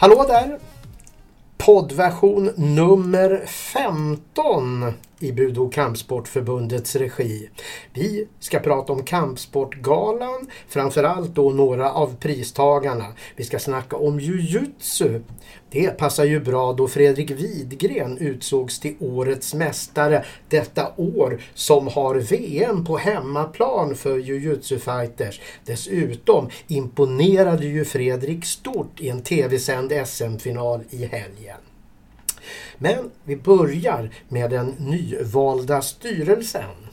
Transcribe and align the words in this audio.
Hallå 0.00 0.24
där! 0.28 0.58
Poddversion 1.56 2.50
nummer 2.56 3.46
15 3.46 4.92
i 5.18 5.32
Budo 5.32 5.70
Kampsportförbundets 5.70 6.96
regi. 6.96 7.48
Vi 7.98 8.26
ska 8.40 8.58
prata 8.58 8.92
om 8.92 9.02
Kampsportgalan, 9.04 10.46
framförallt 10.68 11.34
då 11.34 11.50
några 11.50 11.92
av 11.92 12.16
pristagarna. 12.16 13.06
Vi 13.36 13.44
ska 13.44 13.58
snacka 13.58 13.96
om 13.96 14.20
jujutsu. 14.20 15.20
Det 15.70 15.98
passar 15.98 16.24
ju 16.24 16.40
bra 16.40 16.72
då 16.72 16.88
Fredrik 16.88 17.30
Widgren 17.30 18.18
utsågs 18.18 18.80
till 18.80 18.96
årets 19.00 19.54
mästare 19.54 20.24
detta 20.48 20.92
år 20.96 21.40
som 21.54 21.88
har 21.88 22.14
VM 22.14 22.84
på 22.84 22.96
hemmaplan 22.96 23.94
för 23.94 24.18
jujutsu-fighters. 24.18 25.40
Dessutom 25.64 26.48
imponerade 26.66 27.66
ju 27.66 27.84
Fredrik 27.84 28.44
stort 28.44 29.00
i 29.00 29.08
en 29.08 29.22
tv-sänd 29.22 29.92
SM-final 30.06 30.80
i 30.90 31.06
helgen. 31.06 31.58
Men 32.78 33.10
vi 33.24 33.36
börjar 33.36 34.10
med 34.28 34.50
den 34.50 34.74
nyvalda 34.78 35.82
styrelsen. 35.82 36.87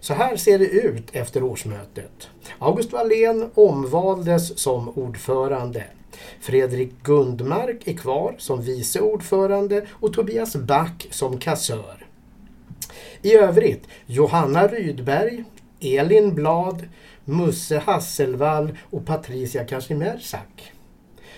Så 0.00 0.14
här 0.14 0.36
ser 0.36 0.58
det 0.58 0.68
ut 0.68 1.04
efter 1.12 1.42
årsmötet. 1.42 2.28
August 2.58 2.92
Wallén 2.92 3.50
omvaldes 3.54 4.58
som 4.58 4.88
ordförande. 4.88 5.84
Fredrik 6.40 6.90
Gundmark 7.02 7.88
är 7.88 7.92
kvar 7.92 8.34
som 8.38 8.62
vice 8.62 9.00
ordförande 9.00 9.86
och 9.90 10.12
Tobias 10.12 10.56
Back 10.56 11.08
som 11.10 11.38
kassör. 11.38 12.06
I 13.22 13.34
övrigt 13.34 13.86
Johanna 14.06 14.66
Rydberg, 14.66 15.44
Elin 15.80 16.34
Blad, 16.34 16.88
Musse 17.24 17.78
Hasselvall 17.78 18.78
och 18.90 19.06
Patricia 19.06 19.64
Kazimierzak. 19.64 20.72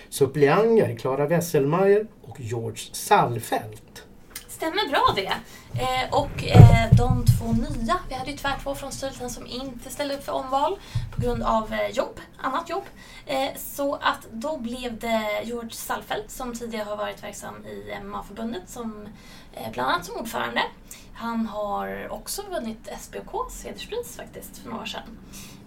Suppleanter 0.09 0.97
Klara 0.97 1.27
Wesselmeier 1.27 2.07
och 2.21 2.41
George 2.41 2.83
Sallfelt. 2.91 3.90
Stämmer 4.61 4.89
bra 4.89 5.13
det. 5.15 5.33
Eh, 5.81 6.13
och 6.13 6.43
eh, 6.43 6.95
de 6.97 7.25
två 7.25 7.51
nya, 7.51 7.99
vi 8.09 8.15
hade 8.15 8.31
ju 8.31 8.37
tyvärr 8.37 8.59
två 8.63 8.75
från 8.75 8.91
styrelsen 8.91 9.29
som 9.29 9.47
inte 9.47 9.89
ställde 9.89 10.15
upp 10.15 10.23
för 10.23 10.31
omval 10.31 10.79
på 11.15 11.21
grund 11.21 11.43
av 11.43 11.73
eh, 11.73 11.87
jobb, 11.87 12.19
annat 12.37 12.69
jobb. 12.69 12.83
Eh, 13.25 13.49
så 13.57 13.95
att 13.95 14.27
då 14.31 14.57
blev 14.57 14.99
det 14.99 15.41
George 15.43 15.71
Salfeld 15.71 16.31
som 16.31 16.53
tidigare 16.55 16.83
har 16.83 16.97
varit 16.97 17.23
verksam 17.23 17.65
i 17.65 17.99
MMA-förbundet 18.03 18.69
som 18.69 19.07
eh, 19.53 19.71
bland 19.71 19.89
annat 19.89 20.05
som 20.05 20.17
ordförande. 20.17 20.61
Han 21.13 21.45
har 21.45 22.07
också 22.11 22.41
vunnit 22.49 22.89
SBOKs 22.99 23.63
hederspris 23.63 24.15
faktiskt 24.17 24.57
för 24.57 24.69
några 24.69 24.81
år 24.81 24.85
sedan. 24.85 25.17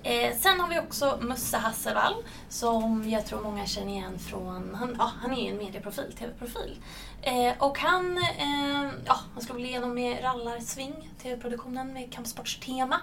Eh, 0.05 0.36
sen 0.36 0.60
har 0.60 0.69
vi 0.69 0.78
också 0.78 1.19
Musse 1.20 1.56
Hasselvall 1.56 2.14
som 2.48 3.10
jag 3.10 3.27
tror 3.27 3.41
många 3.41 3.66
känner 3.66 3.92
igen 3.92 4.19
från, 4.19 4.74
han, 4.74 4.96
ja, 4.98 5.11
han 5.22 5.33
är 5.33 5.42
ju 5.42 5.50
en 5.50 5.56
medieprofil, 5.56 6.12
tv-profil. 6.19 6.78
Eh, 7.22 7.52
och 7.58 7.78
han, 7.78 8.19
eh, 8.19 8.91
ja, 9.06 9.19
han 9.34 9.42
slog 9.42 9.61
igenom 9.61 9.94
med 9.94 10.24
Rallarsving, 10.24 11.11
tv-produktionen 11.22 11.92
med 11.92 12.12
kampsportstema. 12.12 13.00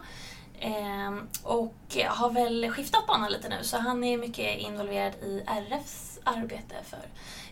Eh, 0.59 1.13
och 1.43 1.97
har 2.07 2.29
väl 2.31 2.71
skiftat 2.71 3.07
bana 3.07 3.29
lite 3.29 3.49
nu 3.49 3.63
så 3.63 3.77
han 3.77 4.03
är 4.03 4.17
mycket 4.17 4.59
involverad 4.59 5.13
i 5.15 5.43
RFs 5.47 6.19
arbete 6.23 6.75
för 6.85 6.99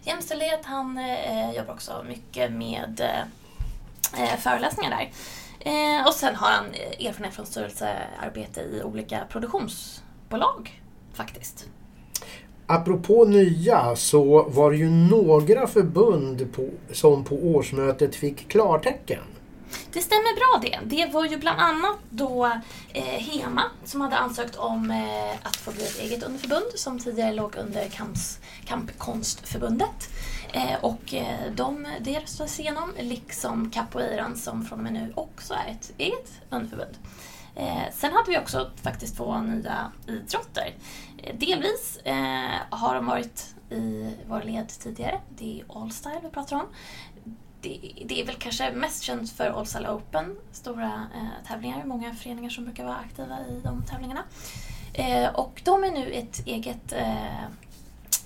jämställdhet. 0.02 0.66
Han 0.66 0.97
eh, 0.97 1.51
jobbar 1.51 1.74
också 1.74 2.06
mycket 2.07 2.51
med 2.51 3.01
eh, 4.18 4.35
föreläsningar 4.38 4.90
där. 4.90 5.12
Eh, 5.59 6.08
och 6.08 6.14
sen 6.14 6.36
har 6.36 6.52
han 6.52 6.66
erfarenhet 7.00 7.34
från 7.34 7.46
styrelsearbete 7.46 8.62
i 8.62 8.81
olika 8.84 9.25
produktionsbolag 9.30 10.81
faktiskt. 11.14 11.66
Apropå 12.68 13.25
nya 13.25 13.96
så 13.96 14.44
var 14.50 14.72
det 14.72 14.78
ju 14.78 14.90
några 14.90 15.68
förbund 15.68 16.53
på, 16.53 16.69
som 16.92 17.24
på 17.24 17.36
årsmötet 17.36 18.16
fick 18.16 18.48
klartecken. 18.48 19.24
Det 19.94 20.00
stämmer 20.02 20.36
bra 20.36 20.69
det. 20.69 20.96
Det 20.96 21.14
var 21.14 21.25
ju 21.25 21.38
bland 21.38 21.59
annat 21.59 21.98
då 22.09 22.46
eh, 22.94 23.03
HEMA 23.03 23.64
som 23.86 24.02
hade 24.02 24.18
ansökt 24.18 24.56
om 24.56 24.92
eh, 24.92 25.48
att 25.48 25.56
få 25.56 25.72
bli 25.72 25.84
ett 25.84 26.00
eget 26.00 26.24
underförbund 26.24 26.66
som 26.75 27.00
tidigare 27.00 27.34
låg 27.34 27.56
under 27.56 27.88
kamps, 27.88 28.40
Kampkonstförbundet. 28.66 30.09
Eh, 30.54 30.76
och 30.82 31.14
eh, 31.14 31.52
de, 31.52 31.88
det 32.00 32.20
röstades 32.20 32.60
igenom, 32.60 32.94
liksom 33.00 33.70
capoeiran 33.72 34.36
som 34.36 34.66
från 34.66 34.80
och 34.80 34.84
med 34.84 34.94
nu 34.94 35.14
också 35.16 35.54
är 35.54 35.72
ett 35.72 35.92
eget 35.98 36.32
underförbund. 36.50 36.98
Eh, 37.60 37.84
sen 37.94 38.14
hade 38.14 38.32
vi 38.32 38.38
också 38.38 38.72
faktiskt 38.84 39.18
två 39.18 39.38
nya 39.38 39.92
idrotter. 40.08 40.74
Eh, 41.18 41.36
delvis 41.36 41.98
eh, 41.98 42.60
har 42.70 42.96
de 42.96 43.06
varit 43.06 43.56
i 43.70 44.14
vår 44.28 44.42
led 44.42 44.68
tidigare. 44.68 45.20
Det 45.38 45.60
är 45.60 45.82
Allstyle 45.82 46.20
vi 46.24 46.30
pratar 46.30 46.56
om. 46.56 46.66
Det, 47.62 47.94
det, 48.06 48.22
är 48.22 48.26
väl 48.26 48.36
kanske 48.36 48.72
mest 48.72 49.04
känt 49.04 49.31
för 49.31 49.50
Allstyle 49.50 49.90
Open, 49.90 50.38
stora 50.52 51.08
eh, 51.16 51.48
tävlingar. 51.48 51.84
Många 51.86 52.16
föreningar 52.16 52.50
som 52.50 52.66
brukar 52.66 52.86
vara 52.86 52.96
aktiva 52.96 53.40
i 53.40 53.62
de 53.64 53.84
tävlingarna. 53.84 54.24
och 55.34 55.62
de 55.66 55.84
är 55.84 55.92
nu 55.92 56.12
ett 56.12 56.48
eget, 56.48 56.94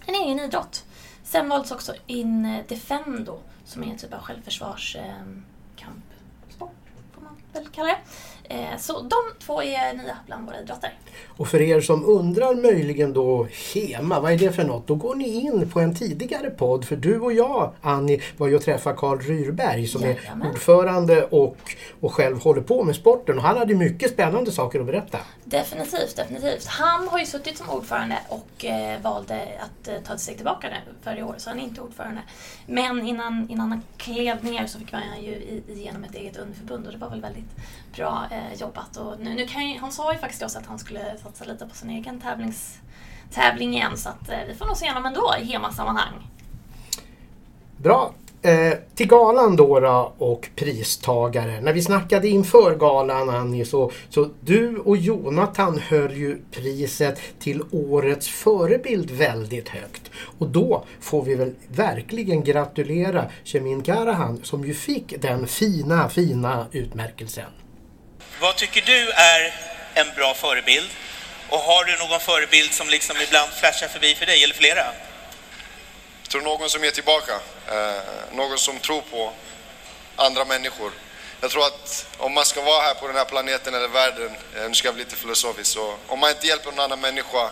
en 0.05 0.15
egen 0.23 0.39
idrott. 0.39 0.85
Sen 1.23 1.49
valdes 1.49 1.71
också 1.71 1.93
in 2.07 2.45
eh, 2.45 2.65
Defendo 2.67 3.39
som 3.65 3.83
är 3.83 3.87
en 3.87 3.97
typ 3.97 4.13
av 4.13 4.19
självförsvarskampsport, 4.19 6.75
får 7.13 7.21
man 7.21 7.35
väl 7.53 7.67
kalla 7.67 7.87
det. 7.87 7.97
Eh, 8.49 8.77
så 8.79 9.01
de 9.01 9.45
två 9.45 9.63
är 9.63 9.93
nya 9.93 10.17
bland 10.25 10.45
våra 10.45 10.59
idrotter. 10.61 10.93
Och 11.37 11.47
för 11.47 11.61
er 11.61 11.81
som 11.81 12.05
undrar 12.05 12.55
möjligen 12.55 13.13
då 13.13 13.47
HEMA, 13.73 14.19
vad 14.19 14.31
är 14.31 14.37
det 14.37 14.51
för 14.51 14.63
något? 14.63 14.87
Då 14.87 14.95
går 14.95 15.15
ni 15.15 15.27
in 15.29 15.69
på 15.69 15.79
en 15.79 15.95
tidigare 15.95 16.49
podd 16.49 16.85
för 16.85 16.95
du 16.95 17.19
och 17.19 17.33
jag, 17.33 17.71
Annie, 17.81 18.21
var 18.37 18.47
ju 18.47 18.55
och 18.55 18.61
träffade 18.61 18.95
Karl 18.97 19.19
Ryrberg 19.19 19.87
som 19.87 20.01
Jajamän. 20.01 20.41
är 20.47 20.49
ordförande 20.51 21.23
och, 21.25 21.57
och 21.99 22.13
själv 22.13 22.39
håller 22.39 22.61
på 22.61 22.83
med 22.83 22.95
sporten 22.95 23.37
och 23.37 23.43
han 23.43 23.57
hade 23.57 23.75
mycket 23.75 24.11
spännande 24.11 24.51
saker 24.51 24.79
att 24.79 24.85
berätta. 24.85 25.17
Definitivt, 25.43 26.15
definitivt. 26.15 26.65
Han 26.65 27.07
har 27.07 27.19
ju 27.19 27.25
suttit 27.25 27.57
som 27.57 27.69
ordförande 27.69 28.17
och 28.29 28.65
eh, 28.65 29.01
valde 29.01 29.47
att 29.59 29.87
eh, 29.87 29.93
ta 30.05 30.13
ett 30.13 30.19
steg 30.19 30.35
tillbaka 30.35 30.67
nu 30.69 30.93
för 31.03 31.19
i 31.19 31.23
år 31.23 31.35
så 31.37 31.49
han 31.49 31.59
är 31.59 31.63
inte 31.63 31.81
ordförande. 31.81 32.21
Men 32.65 33.07
innan, 33.07 33.47
innan 33.49 33.69
han 33.69 33.81
klev 33.97 34.43
ner 34.45 34.67
så 34.67 34.79
fick 34.79 34.91
man 34.91 35.01
ju 35.21 35.61
igenom 35.67 36.03
ett 36.03 36.15
eget 36.15 36.37
underförbund 36.37 36.85
och 36.87 36.91
det 36.93 36.99
var 36.99 37.09
väl 37.09 37.21
väldigt 37.21 37.49
bra 37.95 38.25
eh, 38.33 38.59
jobbat. 38.59 38.97
Och 38.97 39.19
nu, 39.19 39.33
nu 39.33 39.47
kan 39.47 39.69
jag, 39.69 39.79
han 39.79 39.91
sa 39.91 40.13
ju 40.13 40.19
faktiskt 40.19 40.43
också 40.43 40.59
att 40.59 40.65
han 40.65 40.79
skulle 40.79 41.17
satsa 41.23 41.45
lite 41.45 41.65
på 41.65 41.75
sin 41.75 41.89
egen 41.89 42.21
tävlings, 42.21 42.77
tävling 43.33 43.73
igen 43.73 43.97
så 43.97 44.09
att 44.09 44.29
eh, 44.29 44.37
vi 44.47 44.55
får 44.55 44.65
nog 44.65 44.77
se 44.77 44.87
honom 44.87 45.05
ändå 45.05 45.35
i 45.41 45.45
HEMA-sammanhang. 45.45 46.13
Bra. 47.77 48.13
Eh, 48.45 48.73
till 48.95 49.07
galan 49.07 49.55
då, 49.55 49.79
då, 49.79 50.13
och 50.17 50.49
pristagare. 50.55 51.61
När 51.61 51.73
vi 51.73 51.81
snackade 51.81 52.27
inför 52.27 52.75
galan 52.75 53.29
Annie 53.29 53.65
så, 53.65 53.91
så 54.09 54.29
du 54.39 54.77
och 54.77 54.97
Jonathan 54.97 55.79
höll 55.79 56.13
ju 56.13 56.41
priset 56.51 57.19
till 57.39 57.61
årets 57.71 58.27
förebild 58.27 59.11
väldigt 59.11 59.69
högt. 59.69 60.11
Och 60.37 60.47
då 60.47 60.83
får 60.99 61.23
vi 61.23 61.35
väl 61.35 61.53
verkligen 61.67 62.43
gratulera 62.43 63.25
Shemin 63.45 63.83
Karahan 63.83 64.39
som 64.43 64.65
ju 64.65 64.73
fick 64.73 65.21
den 65.21 65.47
fina, 65.47 66.09
fina 66.09 66.65
utmärkelsen. 66.71 67.62
Vad 68.39 68.55
tycker 68.55 68.81
du 68.81 69.11
är 69.11 69.53
en 69.93 70.15
bra 70.15 70.33
förebild? 70.33 70.89
Och 71.49 71.59
har 71.59 71.85
du 71.85 71.97
någon 71.97 72.19
förebild 72.19 72.73
som 72.73 72.89
liksom 72.89 73.15
ibland 73.27 73.51
flashar 73.51 73.87
förbi 73.87 74.15
för 74.15 74.25
dig, 74.25 74.43
eller 74.43 74.55
flera? 74.55 74.85
Jag 76.21 76.29
tror 76.29 76.41
någon 76.41 76.69
som 76.69 76.83
ger 76.83 76.91
tillbaka. 76.91 77.33
Eh, 77.67 78.01
någon 78.35 78.57
som 78.57 78.79
tror 78.79 79.01
på 79.01 79.33
andra 80.15 80.45
människor. 80.45 80.91
Jag 81.41 81.51
tror 81.51 81.65
att 81.65 82.07
om 82.17 82.33
man 82.33 82.45
ska 82.45 82.61
vara 82.61 82.81
här 82.81 82.93
på 82.93 83.07
den 83.07 83.15
här 83.15 83.25
planeten 83.25 83.73
eller 83.73 83.87
världen, 83.87 84.31
eh, 84.55 84.67
nu 84.67 84.73
ska 84.73 84.87
jag 84.87 84.95
bli 84.95 85.03
lite 85.03 85.15
filosofisk, 85.15 85.71
så 85.71 85.95
om 86.07 86.19
man 86.19 86.29
inte 86.29 86.47
hjälper 86.47 86.71
någon 86.71 86.79
annan 86.79 87.01
människa 87.01 87.49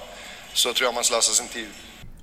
så 0.54 0.74
tror 0.74 0.88
jag 0.88 0.94
man 0.94 1.04
slösar 1.04 1.34
sin 1.34 1.48
tid. 1.48 1.68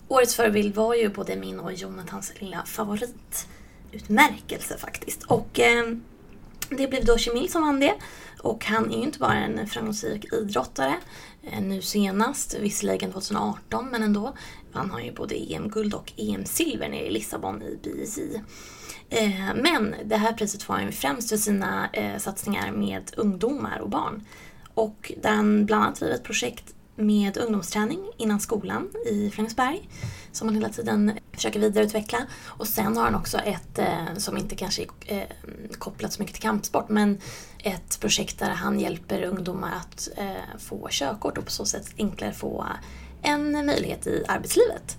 Årets 0.09 0.37
förebild 0.37 0.75
var 0.75 0.94
ju 0.94 1.09
både 1.09 1.37
min 1.37 1.61
och 1.61 1.73
Jonathans 1.73 2.32
lilla 2.38 2.65
favoritutmärkelse 2.67 4.79
faktiskt. 4.79 5.23
Och 5.23 5.61
eh, 5.61 5.85
det 6.71 6.87
blev 6.87 7.05
då 7.05 7.19
Kemil 7.19 7.53
som 7.53 7.62
vann 7.62 7.81
det. 7.81 7.94
Och 8.43 8.64
han 8.64 8.93
är 8.93 8.96
ju 8.96 9.02
inte 9.02 9.19
bara 9.19 9.35
en 9.35 9.67
framgångsrik 9.67 10.32
idrottare, 10.32 10.96
eh, 11.43 11.61
nu 11.61 11.82
senast, 11.82 12.58
visserligen 12.61 13.12
2018, 13.12 13.88
men 13.90 14.02
ändå. 14.02 14.35
Han 14.73 14.90
har 14.90 15.00
ju 15.00 15.12
både 15.12 15.35
EM-guld 15.35 15.94
och 15.94 16.12
EM-silver 16.17 16.88
nere 16.88 17.06
i 17.06 17.11
Lissabon 17.11 17.62
i 17.62 17.79
BSI. 17.82 18.43
Eh, 19.11 19.55
men 19.55 19.94
det 20.05 20.17
här 20.17 20.32
priset 20.32 20.62
får 20.62 20.75
han 20.75 20.87
ju 20.87 20.93
främst 20.93 21.29
för 21.29 21.37
sina 21.37 21.88
eh, 21.93 22.19
satsningar 22.19 22.73
med 22.73 23.11
ungdomar 23.17 23.79
och 23.79 23.90
barn. 23.90 24.25
Och 24.75 25.12
där 25.23 25.31
han 25.31 25.67
bland 25.67 25.84
annat 25.84 25.96
driver 25.96 26.14
ett 26.14 26.25
projekt 26.25 26.75
med 26.99 27.37
ungdomsträning 27.37 28.11
innan 28.17 28.41
skolan 28.41 28.89
i 29.06 29.31
Flemingsberg 29.31 29.89
som 30.33 30.49
han 30.49 30.55
hela 30.55 30.69
tiden 30.69 31.19
försöker 31.33 31.61
vidareutveckla. 31.61 32.19
Och 32.45 32.69
sen 32.69 32.97
har 32.97 33.05
han 33.05 33.15
också 33.15 33.39
ett, 33.39 33.79
eh, 33.79 34.15
som 34.17 34.37
inte 34.37 34.56
kanske 34.56 34.87
är 35.06 35.21
eh, 35.21 35.77
kopplat 35.79 36.12
så 36.12 36.23
mycket 36.23 36.35
till 36.35 36.43
kampsport, 36.43 36.89
men 36.89 37.21
ett 37.59 38.00
projekt 38.00 38.39
där 38.39 38.50
han 38.50 38.81
hjälper 38.81 39.23
ungdomar 39.23 39.73
att 39.77 40.09
eh, 40.17 40.59
få 40.59 40.89
körkort 40.91 41.39
och 41.39 41.45
på 41.45 41.50
så 41.50 41.65
sätt 41.65 41.95
enklare 41.99 42.33
få 42.33 42.67
en 43.23 43.67
möjlighet 43.67 44.06
i 44.06 44.25
arbetslivet. 44.29 44.97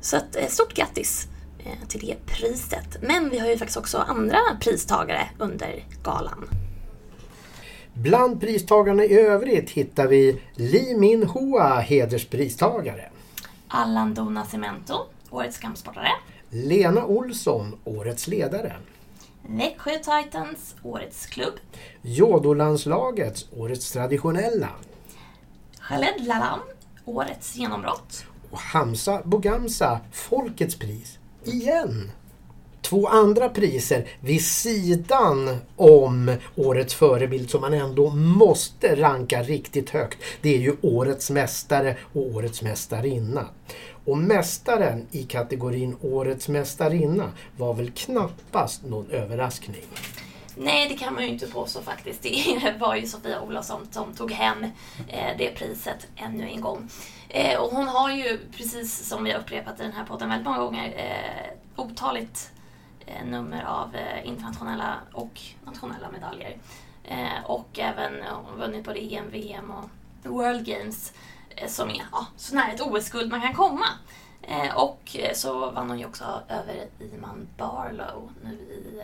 Så 0.00 0.16
att, 0.16 0.36
stort 0.48 0.74
grattis 0.74 1.28
till 1.88 2.00
det 2.00 2.16
priset. 2.26 3.02
Men 3.02 3.30
vi 3.30 3.38
har 3.38 3.48
ju 3.48 3.58
faktiskt 3.58 3.76
också 3.76 3.98
andra 3.98 4.38
pristagare 4.60 5.28
under 5.38 5.84
galan. 6.02 6.63
Bland 7.94 8.40
pristagarna 8.40 9.04
i 9.04 9.18
övrigt 9.18 9.70
hittar 9.70 10.06
vi 10.06 10.40
Li 10.54 10.94
Min 10.98 11.26
Hoa, 11.26 11.80
hederspristagare. 11.80 13.08
Allan 13.68 14.14
Do 14.14 14.24
Nascimento, 14.30 15.06
Årets 15.30 15.58
kampsportare. 15.58 16.08
Lena 16.50 17.06
Olsson, 17.06 17.78
Årets 17.84 18.26
ledare. 18.26 18.76
Växjö 19.42 19.90
Titans, 19.98 20.74
Årets 20.82 21.26
klubb. 21.26 21.54
Jodolandslagets 22.02 23.46
Årets 23.56 23.92
traditionella. 23.92 24.68
Khaled 25.80 26.26
Lalam, 26.26 26.60
Årets 27.04 27.56
genombrott. 27.56 28.24
Och 28.50 28.58
Hamza 28.58 29.22
Bogamsa, 29.24 30.00
Folkets 30.12 30.78
pris. 30.78 31.18
Igen! 31.44 32.10
Två 32.84 33.08
andra 33.08 33.48
priser 33.48 34.08
vid 34.20 34.44
sidan 34.44 35.56
om 35.76 36.36
Årets 36.56 36.94
förebild 36.94 37.50
som 37.50 37.60
man 37.60 37.74
ändå 37.74 38.10
måste 38.10 38.96
ranka 38.96 39.42
riktigt 39.42 39.90
högt. 39.90 40.18
Det 40.40 40.54
är 40.54 40.58
ju 40.58 40.76
Årets 40.82 41.30
mästare 41.30 41.96
och 42.12 42.22
Årets 42.22 42.62
mästarinna. 42.62 43.46
Och 44.04 44.18
mästaren 44.18 45.06
i 45.10 45.22
kategorin 45.22 45.96
Årets 46.00 46.48
mästarinna 46.48 47.32
var 47.56 47.74
väl 47.74 47.90
knappast 47.90 48.84
någon 48.84 49.10
överraskning. 49.10 49.84
Nej, 50.56 50.88
det 50.88 50.94
kan 50.94 51.14
man 51.14 51.22
ju 51.22 51.28
inte 51.28 51.46
påstå 51.46 51.82
faktiskt. 51.82 52.22
Det 52.22 52.74
var 52.80 52.96
ju 52.96 53.06
Sofia 53.06 53.40
Olofsson 53.40 53.88
som 53.90 54.14
tog 54.14 54.32
hem 54.32 54.64
eh, 55.08 55.30
det 55.38 55.50
priset 55.50 56.06
ännu 56.16 56.48
en 56.48 56.60
gång. 56.60 56.88
Eh, 57.28 57.60
och 57.60 57.70
hon 57.70 57.88
har 57.88 58.10
ju, 58.10 58.38
precis 58.56 59.08
som 59.08 59.24
vi 59.24 59.30
har 59.30 59.40
upprepat 59.40 59.80
i 59.80 59.82
den 59.82 59.92
här 59.92 60.04
podden 60.04 60.28
väldigt 60.28 60.46
många 60.46 60.58
gånger, 60.58 60.94
eh, 60.96 61.84
otaligt 61.84 62.50
eh, 62.56 62.63
Eh, 63.06 63.24
nummer 63.24 63.64
av 63.64 63.94
eh, 63.94 64.28
internationella 64.28 64.98
och 65.12 65.40
nationella 65.64 66.10
medaljer. 66.10 66.56
Eh, 67.04 67.44
och 67.44 67.78
även 67.78 68.12
vunnit 68.56 68.84
både 68.84 68.98
EM, 68.98 69.30
VM 69.30 69.70
och 69.70 69.90
World 70.22 70.66
Games 70.66 71.12
som 71.66 71.90
är 71.90 72.02
ja, 72.12 72.26
så 72.36 72.54
nära 72.54 72.72
ett 72.72 72.80
OS-guld 72.80 73.30
man 73.30 73.40
kan 73.40 73.54
komma. 73.54 73.86
Och 74.74 75.16
så 75.34 75.70
vann 75.70 75.88
hon 75.90 75.98
ju 75.98 76.06
också 76.06 76.24
över 76.48 76.88
Iman 77.14 77.48
Barlow 77.56 78.30
nu 78.42 78.52
i 78.52 79.02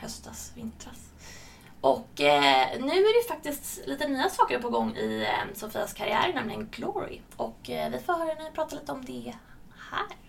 höstas, 0.00 0.52
vintras. 0.54 1.10
Och 1.80 2.20
eh, 2.20 2.80
nu 2.80 2.92
är 2.92 3.22
det 3.22 3.28
faktiskt 3.28 3.86
lite 3.86 4.08
nya 4.08 4.28
saker 4.28 4.58
på 4.58 4.70
gång 4.70 4.96
i 4.96 5.22
eh, 5.22 5.54
Sofias 5.54 5.92
karriär, 5.92 6.32
nämligen 6.34 6.68
Glory. 6.70 7.20
Och 7.36 7.70
eh, 7.70 7.90
vi 7.90 7.98
får 7.98 8.12
höra 8.12 8.34
henne 8.34 8.50
prata 8.54 8.76
lite 8.76 8.92
om 8.92 9.04
det 9.04 9.34
här. 9.90 10.25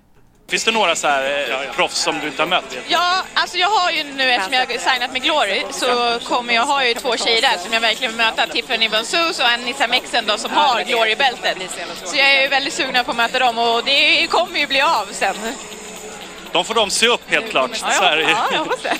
Finns 0.49 0.63
det 0.63 0.71
några 0.71 0.95
så 0.95 1.07
här 1.07 1.49
eh, 1.49 1.71
proffs 1.75 1.97
som 2.01 2.19
du 2.19 2.27
inte 2.27 2.41
har 2.41 2.47
mött? 2.47 2.77
Ja, 2.87 3.23
alltså 3.33 3.57
jag 3.57 3.69
har 3.69 3.91
ju 3.91 4.03
nu 4.03 4.31
eftersom 4.31 4.53
jag 4.53 4.65
har 4.65 4.91
signat 4.93 5.11
med 5.13 5.23
Glory 5.23 5.63
så 5.71 6.19
kommer 6.23 6.53
jag 6.53 6.65
ha 6.65 6.85
ju 6.85 6.93
två 6.93 7.17
tjejer 7.17 7.41
där 7.41 7.57
som 7.57 7.73
jag 7.73 7.81
verkligen 7.81 8.11
vill 8.11 8.25
möta. 8.25 8.47
Tiffany 8.47 8.89
Bonsus 8.89 9.39
och 9.39 9.45
Anissa 9.49 9.87
Mexen 9.87 10.25
då 10.27 10.37
som 10.37 10.51
har 10.51 10.81
Glory-bältet. 10.83 11.57
Så 12.05 12.17
jag 12.17 12.35
är 12.35 12.41
ju 12.41 12.47
väldigt 12.47 12.73
sugen 12.73 13.05
på 13.05 13.11
att 13.11 13.17
möta 13.17 13.39
dem 13.39 13.57
och 13.57 13.83
det 13.85 14.27
kommer 14.27 14.59
ju 14.59 14.67
bli 14.67 14.81
av 14.81 15.07
sen. 15.11 15.35
De 16.51 16.65
får 16.65 16.73
de 16.73 16.89
se 16.91 17.07
upp 17.07 17.31
helt 17.31 17.49
klart. 17.49 17.71
Ja, 17.81 17.91
Så 17.91 18.03
här. 18.03 18.17
ja, 18.17 18.47
jag 18.51 18.59
hoppas 18.59 18.81
det. 18.81 18.97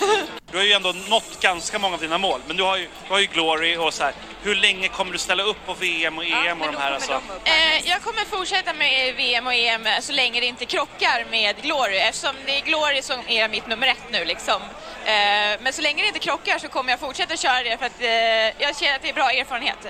Du 0.52 0.58
har 0.58 0.64
ju 0.64 0.72
ändå 0.74 0.96
nått 1.10 1.40
ganska 1.40 1.80
många 1.80 1.94
av 1.94 2.02
dina 2.02 2.18
mål, 2.18 2.42
men 2.48 2.58
du 2.58 2.64
har 2.64 2.78
ju, 2.78 2.88
du 3.08 3.14
har 3.14 3.20
ju 3.20 3.26
Glory 3.26 3.78
och 3.78 3.94
så 3.94 4.04
här. 4.04 4.14
Hur 4.44 4.56
länge 4.56 4.88
kommer 4.88 5.12
du 5.12 5.18
ställa 5.18 5.44
upp 5.44 5.66
på 5.66 5.74
VM 5.74 6.18
och 6.18 6.26
EM 6.26 6.62
och 6.62 6.68
de 6.68 6.78
här 6.78 6.92
alltså? 6.92 7.22
Eh, 7.44 7.90
jag 7.90 8.02
kommer 8.02 8.26
fortsätta 8.26 8.74
med 8.74 9.16
VM 9.16 9.48
och 9.48 9.54
EM 9.54 9.88
så 10.02 10.14
länge 10.14 10.40
det 10.40 10.46
inte 10.46 10.66
krockar 10.66 11.26
med 11.32 11.62
Glory 11.62 11.98
eftersom 11.98 12.36
det 12.46 12.58
är 12.58 12.62
Glory 12.62 13.02
som 13.02 13.20
är 13.28 13.50
mitt 13.50 13.68
nummer 13.68 13.88
ett 13.88 14.12
nu 14.12 14.26
liksom. 14.26 14.62
Eh, 15.06 15.60
men 15.60 15.74
så 15.74 15.82
länge 15.82 16.02
det 16.02 16.08
inte 16.08 16.20
krockar 16.20 16.60
så 16.60 16.68
kommer 16.68 16.90
jag 16.92 17.00
fortsätta 17.00 17.38
köra 17.38 17.64
det 17.64 17.78
för 17.78 17.86
att 17.86 18.02
eh, 18.02 18.64
jag 18.64 18.78
känner 18.78 18.96
att 18.96 19.02
det 19.02 19.10
är 19.10 19.14
bra 19.14 19.32
erfarenhet. 19.32 19.88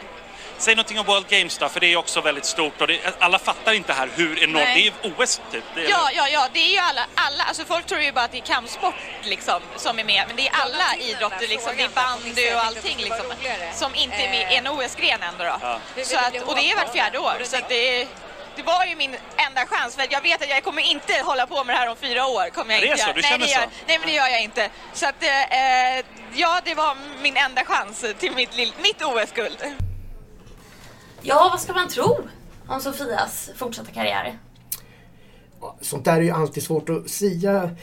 Säg 0.59 0.75
någonting 0.75 0.99
om 0.99 1.05
World 1.05 1.27
Games 1.27 1.57
då, 1.57 1.69
för 1.69 1.79
det 1.79 1.93
är 1.93 1.97
också 1.97 2.21
väldigt 2.21 2.45
stort 2.45 2.81
och 2.81 2.87
det, 2.87 2.99
alla 3.19 3.39
fattar 3.39 3.73
inte 3.73 3.93
här 3.93 4.09
hur 4.15 4.43
enormt, 4.43 4.65
Nej. 4.65 4.91
det 5.03 5.07
är 5.07 5.09
ju 5.09 5.23
OS 5.23 5.41
typ. 5.51 5.63
Det 5.75 5.85
är, 5.85 5.89
Ja, 5.89 6.09
ja, 6.13 6.27
ja, 6.27 6.47
det 6.53 6.59
är 6.59 6.71
ju 6.71 6.77
alla, 6.77 7.05
alla, 7.15 7.43
alltså 7.43 7.65
folk 7.65 7.85
tror 7.85 8.01
ju 8.01 8.11
bara 8.11 8.25
att 8.25 8.31
det 8.31 8.37
är 8.37 8.41
kampsport 8.41 8.95
liksom 9.23 9.61
som 9.75 9.99
är 9.99 10.03
med, 10.03 10.23
men 10.27 10.35
det 10.35 10.47
är 10.47 10.53
alla 10.53 10.95
idrotter 10.99 11.47
liksom, 11.47 11.71
det 11.77 11.83
är 11.83 11.89
bandy 11.89 12.53
och 12.53 12.65
allting 12.65 12.97
liksom, 12.97 13.25
som 13.73 13.95
inte 13.95 14.15
är 14.15 14.29
med 14.29 14.53
i 14.53 14.55
en 14.55 14.67
OS-gren 14.67 15.19
ändå 15.23 15.43
då. 15.43 15.57
Ja. 15.61 15.79
Så 16.03 16.17
att, 16.17 16.41
och 16.43 16.55
det 16.55 16.71
är 16.71 16.75
vart 16.75 16.93
fjärde 16.93 17.19
år, 17.19 17.33
så 17.43 17.57
att 17.57 17.69
det, 17.69 18.07
det 18.55 18.63
var 18.63 18.85
ju 18.85 18.95
min 18.95 19.15
enda 19.35 19.65
chans, 19.65 19.95
för 19.95 20.07
jag 20.09 20.21
vet 20.21 20.41
att 20.41 20.49
jag 20.49 20.63
kommer 20.63 20.81
inte 20.81 21.13
hålla 21.23 21.47
på 21.47 21.63
med 21.63 21.75
det 21.75 21.79
här 21.79 21.89
om 21.89 21.97
fyra 21.97 22.25
år. 22.25 22.49
Kommer 22.49 22.73
jag 22.73 22.83
Det 22.83 22.87
är 22.87 22.91
inte 22.91 23.03
så? 23.03 23.07
göra. 23.07 23.15
Du 23.15 23.21
nej, 23.21 23.31
känner 23.31 23.45
det 23.45 23.51
gör, 23.51 23.61
så? 23.61 23.69
nej, 23.87 23.97
men 23.99 24.07
det 24.07 24.13
gör 24.13 24.27
jag 24.27 24.41
inte. 24.41 24.69
Så 24.93 25.05
att, 25.05 25.23
eh, 25.23 26.05
ja, 26.33 26.61
det 26.65 26.73
var 26.75 26.97
min 27.21 27.37
enda 27.37 27.65
chans 27.65 28.05
till 28.19 28.31
mitt, 28.31 28.57
mitt 28.57 29.01
OS-guld. 29.03 29.86
Ja, 31.29 31.49
vad 31.51 31.61
ska 31.61 31.73
man 31.73 31.87
tro 31.87 32.17
om 32.67 32.81
Sofias 32.81 33.49
fortsatta 33.55 33.91
karriär? 33.91 34.37
Sånt 35.81 36.05
där 36.05 36.17
är 36.17 36.21
ju 36.21 36.31
alltid 36.31 36.63
svårt 36.63 36.89
att 36.89 37.09
sia 37.09 37.75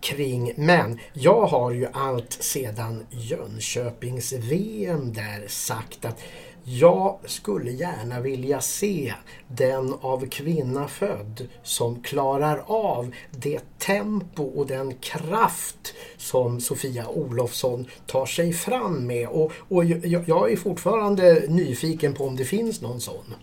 kring. 0.00 0.52
Men 0.56 0.98
jag 1.12 1.46
har 1.46 1.70
ju 1.70 1.86
allt 1.92 2.32
sedan 2.32 3.06
Jönköpings-VM 3.10 5.12
där 5.12 5.48
sagt 5.48 6.04
att 6.04 6.20
jag 6.64 7.18
skulle 7.24 7.70
gärna 7.70 8.20
vilja 8.20 8.60
se 8.60 9.14
den 9.48 9.94
av 10.00 10.26
kvinna 10.26 10.88
född 10.88 11.48
som 11.62 12.02
klarar 12.02 12.64
av 12.66 13.14
det 13.30 13.78
tempo 13.78 14.44
och 14.44 14.66
den 14.66 14.94
kraft 14.94 15.94
som 16.16 16.60
Sofia 16.60 17.08
Olofsson 17.08 17.86
tar 18.06 18.26
sig 18.26 18.52
fram 18.52 19.06
med. 19.06 19.28
Och, 19.28 19.52
och 19.68 19.84
jag, 19.84 20.28
jag 20.28 20.52
är 20.52 20.56
fortfarande 20.56 21.44
nyfiken 21.48 22.14
på 22.14 22.26
om 22.26 22.36
det 22.36 22.44
finns 22.44 22.80
någon 22.80 23.00
sån. 23.00 23.34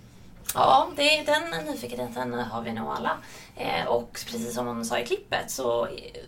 Ja, 0.54 0.89
det, 0.95 1.24
den 1.25 1.65
nyfikenheten 1.65 2.34
har 2.34 2.62
vi 2.62 2.74
nog 2.74 2.88
alla. 2.88 3.17
Eh, 3.55 3.88
och 3.88 4.12
precis 4.12 4.53
som 4.53 4.67
hon 4.67 4.86
sa 4.86 5.00
i 5.00 5.05
klippet 5.05 5.51
så 5.51 5.88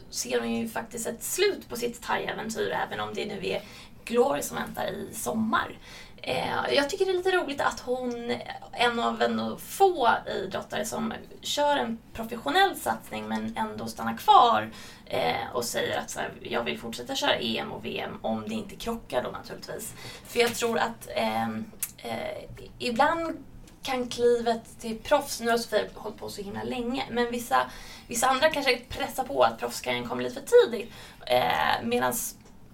ser 0.10 0.40
hon 0.40 0.56
ju 0.56 0.70
faktiskt 0.70 1.08
ett 1.08 1.24
slut 1.24 1.70
på 1.70 1.76
sitt 1.76 2.02
thai-äventyr 2.02 2.70
även 2.88 3.00
om 3.00 3.14
det 3.14 3.26
nu 3.26 3.48
är 3.48 3.62
Glory 4.06 4.42
som 4.42 4.58
väntar 4.58 4.88
i 4.88 5.14
sommar. 5.14 5.78
Eh, 6.24 6.74
jag 6.76 6.90
tycker 6.90 7.06
det 7.06 7.12
är 7.12 7.18
lite 7.18 7.32
roligt 7.32 7.62
att 7.62 7.80
hon, 7.80 8.36
en 8.72 9.00
av 9.00 9.22
en 9.22 9.58
få 9.58 10.10
idrottare 10.36 10.86
som 10.86 11.14
kör 11.42 11.78
en 11.78 11.98
professionell 12.14 12.76
satsning 12.76 13.28
men 13.28 13.58
ändå 13.58 13.88
stannar 13.88 14.18
kvar 14.18 14.72
eh, 15.06 15.52
och 15.54 15.66
säger 15.66 16.00
att 16.00 16.10
så 16.10 16.20
här, 16.20 16.32
jag 16.42 16.64
vill 16.64 16.80
fortsätta 16.80 17.16
köra 17.16 17.36
EM 17.36 17.72
och 17.72 17.86
VM 17.86 18.20
om 18.22 18.44
det 18.48 18.54
inte 18.54 18.76
krockar 18.76 19.24
då 19.24 19.30
naturligtvis. 19.30 19.94
För 20.26 20.40
jag 20.40 20.56
tror 20.56 20.78
att 20.78 21.10
ehm, 21.16 21.66
eh, 21.98 22.44
ibland 22.80 23.46
kan 23.84 24.08
klivet 24.08 24.80
till 24.80 24.98
proffs, 25.00 25.42
nu 25.42 25.50
har 25.50 25.58
Sofia 25.58 25.86
hållit 25.96 26.18
på 26.18 26.30
så 26.30 26.42
himla 26.42 26.64
länge, 26.64 27.06
men 27.12 27.32
vissa, 27.32 27.72
vissa 28.08 28.28
andra 28.28 28.50
kanske 28.50 28.78
pressar 28.78 29.24
på 29.24 29.44
att 29.44 29.60
proffskarriären 29.60 30.08
kommer 30.08 30.24
lite 30.24 30.42
för 30.42 30.48
tidigt. 30.48 30.94
Eh, 31.26 31.84
Medan, 31.84 32.14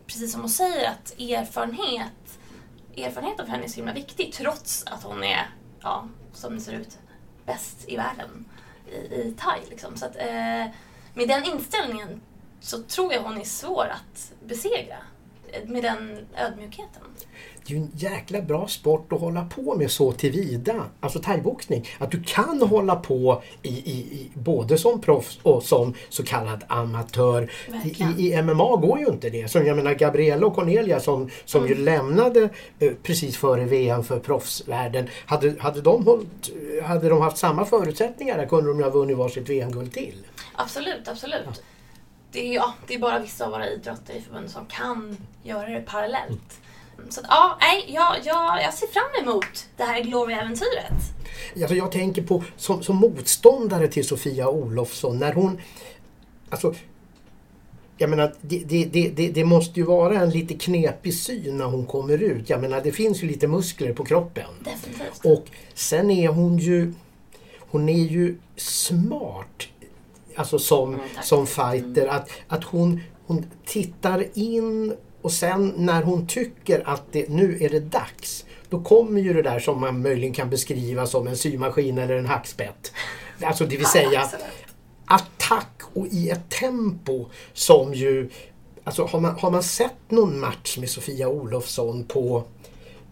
precis 0.08 0.32
som 0.32 0.42
hon 0.42 0.50
säger, 0.50 0.90
att 0.90 1.20
erfarenhet, 1.20 2.12
erfarenheten 2.98 3.46
för 3.46 3.52
henne 3.52 3.64
är 3.64 3.70
så 3.70 3.76
himla 3.76 3.94
viktig 3.94 4.34
trots 4.34 4.84
att 4.88 5.04
hon 5.04 5.24
är, 5.24 5.50
ja, 5.82 6.08
som 6.34 6.56
det 6.56 6.62
ser 6.62 6.74
ut, 6.74 6.98
bäst 7.46 7.86
i 7.88 7.98
världen 7.98 8.46
i, 8.92 8.96
i 8.96 9.36
thai. 9.38 9.60
Liksom. 9.70 9.98
Så 9.98 10.06
att, 10.06 10.16
eh, 10.16 10.66
med 11.14 11.28
den 11.28 11.44
inställningen 11.44 12.22
så 12.60 12.84
tror 12.84 13.14
jag 13.14 13.22
hon 13.22 13.38
är 13.38 13.46
svår 13.46 13.88
att 13.88 14.32
besegra. 14.46 14.98
Med 15.66 15.84
den 15.84 16.18
ödmjukheten. 16.38 17.02
det 17.68 17.74
är 17.74 17.78
ju 17.78 17.84
en 17.84 17.92
jäkla 17.96 18.42
bra 18.42 18.68
sport 18.68 19.14
att 19.14 19.20
hålla 19.20 19.46
på 19.46 19.76
med 19.76 19.92
så 19.92 20.12
tillvida, 20.12 20.86
alltså 21.00 21.20
thaiboxning, 21.20 21.88
att 21.98 22.12
du 22.12 22.24
kan 22.24 22.62
hålla 22.62 22.96
på 22.96 23.44
i, 23.62 23.70
i, 23.70 23.92
i, 23.92 24.32
både 24.34 24.78
som 24.78 25.02
proffs 25.02 25.40
och 25.44 25.64
som 25.64 25.94
så 26.10 26.24
kallad 26.24 26.64
amatör. 26.68 27.52
I, 27.84 28.04
i, 28.18 28.42
MMA 28.42 28.76
går 28.76 29.00
ju 29.00 29.06
inte 29.06 29.30
det. 29.30 29.52
Som 29.52 29.66
jag 29.66 29.76
menar 29.76 29.94
Gabriella 29.94 30.48
och 30.48 30.56
Cornelia 30.56 31.00
som, 31.00 31.30
som 31.46 31.68
ju 31.68 31.76
lämnade 31.76 32.50
eh, 32.80 32.92
precis 33.04 33.38
före 33.38 33.66
VM 33.66 34.04
för 34.04 34.20
proffsvärlden. 34.20 35.10
Hade, 35.26 35.56
hade, 35.60 35.82
de 35.82 36.06
hållit, 36.06 36.52
hade 36.84 37.10
de 37.10 37.22
haft 37.22 37.38
samma 37.38 37.66
förutsättningar 37.66 38.38
där 38.38 38.46
kunde 38.46 38.70
de 38.70 38.78
ju 38.78 38.84
ha 38.84 38.92
vunnit 38.92 39.18
varsitt 39.18 39.50
VM-guld 39.50 39.94
till. 39.94 40.26
Absolut, 40.56 41.08
absolut. 41.08 41.64
Det 42.38 42.48
är, 42.48 42.54
ja, 42.54 42.74
det 42.88 42.94
är 42.94 43.00
bara 43.00 43.20
vissa 43.20 43.46
av 43.46 43.52
våra 43.52 43.70
idrotter 43.70 44.14
i 44.14 44.22
förbundet 44.22 44.52
som 44.52 44.66
kan 44.66 45.18
göra 45.44 45.70
det 45.70 45.82
parallellt. 45.82 46.60
Så 47.10 47.20
att, 47.20 47.26
ja, 47.30 47.58
nej, 47.62 47.86
jag, 47.88 48.16
jag, 48.24 48.64
jag 48.64 48.74
ser 48.74 48.88
fram 48.88 49.24
emot 49.24 49.68
det 49.78 49.84
här 49.84 50.02
Glory-äventyret. 50.04 50.94
Alltså 51.56 51.76
jag 51.76 51.92
tänker 51.92 52.22
på 52.22 52.44
som, 52.58 52.84
som 52.84 52.96
motståndare 52.96 53.88
till 53.88 54.08
Sofia 54.08 54.50
Olofsson 54.50 55.20
när 55.20 55.34
hon... 55.34 55.62
Alltså, 56.50 56.74
jag 57.98 58.10
menar, 58.10 58.34
det, 58.42 58.64
det, 58.66 58.86
det, 58.86 59.10
det, 59.10 59.28
det 59.28 59.46
måste 59.46 59.80
ju 59.80 59.86
vara 59.86 60.20
en 60.20 60.30
lite 60.30 60.54
knepig 60.54 61.14
syn 61.14 61.58
när 61.58 61.66
hon 61.66 61.86
kommer 61.86 62.24
ut. 62.24 62.50
Jag 62.50 62.62
menar, 62.62 62.82
det 62.82 62.92
finns 62.92 63.24
ju 63.24 63.28
lite 63.28 63.48
muskler 63.48 63.94
på 63.94 64.06
kroppen. 64.06 64.50
Definitivt. 64.64 65.26
Och 65.26 65.46
sen 65.74 66.12
är 66.12 66.28
hon 66.28 66.58
ju... 66.58 66.94
Hon 67.70 67.90
är 67.90 68.04
ju 68.04 68.38
smart. 68.56 69.68
Alltså 70.38 70.60
som, 70.60 70.94
Mm, 70.94 71.06
som 71.24 71.48
fighter. 71.48 72.08
Att, 72.08 72.30
att 72.48 72.64
hon, 72.64 73.02
hon 73.26 73.46
tittar 73.66 74.26
in 74.34 74.96
och 75.22 75.32
sen 75.32 75.74
när 75.78 76.04
hon 76.04 76.28
tycker 76.28 76.90
att 76.90 77.04
det, 77.12 77.30
nu 77.30 77.58
är 77.62 77.70
det 77.70 77.80
dags. 77.80 78.46
Då 78.70 78.80
kommer 78.80 79.22
ju 79.22 79.34
det 79.34 79.42
där 79.42 79.60
som 79.60 79.82
man 79.82 80.02
möjligen 80.02 80.34
kan 80.34 80.50
beskriva 80.50 81.08
som 81.08 81.28
en 81.28 81.38
symaskin 81.38 81.98
eller 81.98 82.18
en 82.18 82.26
hackspett. 82.26 82.92
Alltså 83.42 83.66
det 83.66 83.78
vill 83.78 83.86
säga 83.86 84.30
attack 85.06 85.82
och 85.94 86.08
i 86.08 86.30
ett 86.30 86.50
tempo 86.50 87.26
som 87.54 87.94
ju... 87.94 88.30
Alltså 88.84 89.06
har 89.06 89.20
man, 89.20 89.36
har 89.40 89.52
man 89.52 89.64
sett 89.64 90.12
någon 90.12 90.40
match 90.40 90.78
med 90.78 90.90
Sofia 90.90 91.30
Olofsson 91.30 92.04
på, 92.04 92.44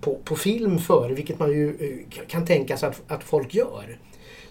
på, 0.01 0.15
på 0.23 0.35
film 0.35 0.79
före, 0.79 1.13
vilket 1.13 1.39
man 1.39 1.51
ju 1.51 1.69
eh, 1.69 2.25
kan 2.27 2.45
tänka 2.45 2.77
sig 2.77 2.89
att, 2.89 3.01
att 3.07 3.23
folk 3.23 3.53
gör, 3.53 3.99